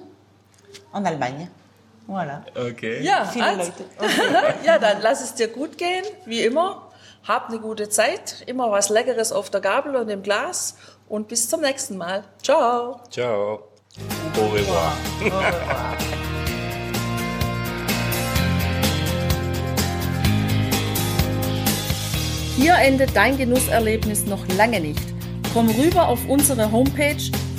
en 0.91 1.05
Allemagne. 1.05 1.47
Voilà. 2.07 2.41
Okay. 2.55 3.03
Ja, 3.03 3.25
Viele 3.25 3.55
Leute. 3.57 3.83
ja, 4.65 4.79
dann 4.79 5.01
lass 5.01 5.21
es 5.23 5.33
dir 5.35 5.47
gut 5.49 5.77
gehen, 5.77 6.03
wie 6.25 6.41
immer. 6.43 6.86
Hab 7.27 7.49
eine 7.49 7.59
gute 7.59 7.89
Zeit, 7.89 8.43
immer 8.45 8.71
was 8.71 8.87
Leckeres 8.87 9.33
auf 9.33 9.49
der 9.49 9.59
Gabel 9.59 9.97
und 9.97 10.07
im 10.07 10.23
Glas 10.23 10.77
und 11.09 11.27
bis 11.27 11.49
zum 11.49 11.59
nächsten 11.59 11.97
Mal. 11.97 12.23
Ciao. 12.41 13.01
Ciao. 13.09 13.67
Au 14.37 14.47
revoir. 14.47 14.93
Hier 22.55 22.75
endet 22.75 23.13
dein 23.13 23.37
Genusserlebnis 23.37 24.25
noch 24.25 24.47
lange 24.55 24.79
nicht. 24.79 25.03
Komm 25.51 25.69
rüber 25.69 26.07
auf 26.07 26.25
unsere 26.29 26.71
Homepage 26.71 27.17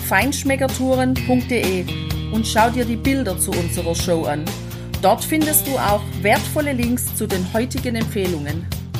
feinschmeckertouren.de 0.08 1.84
und 2.32 2.46
schau 2.46 2.70
dir 2.70 2.86
die 2.86 2.96
Bilder 2.96 3.38
zu 3.38 3.50
unserer 3.50 3.94
Show 3.94 4.24
an. 4.24 4.46
Dort 5.02 5.22
findest 5.22 5.66
du 5.66 5.76
auch 5.76 6.00
wertvolle 6.22 6.72
Links 6.72 7.14
zu 7.16 7.26
den 7.26 7.52
heutigen 7.52 7.96
Empfehlungen. 7.96 8.66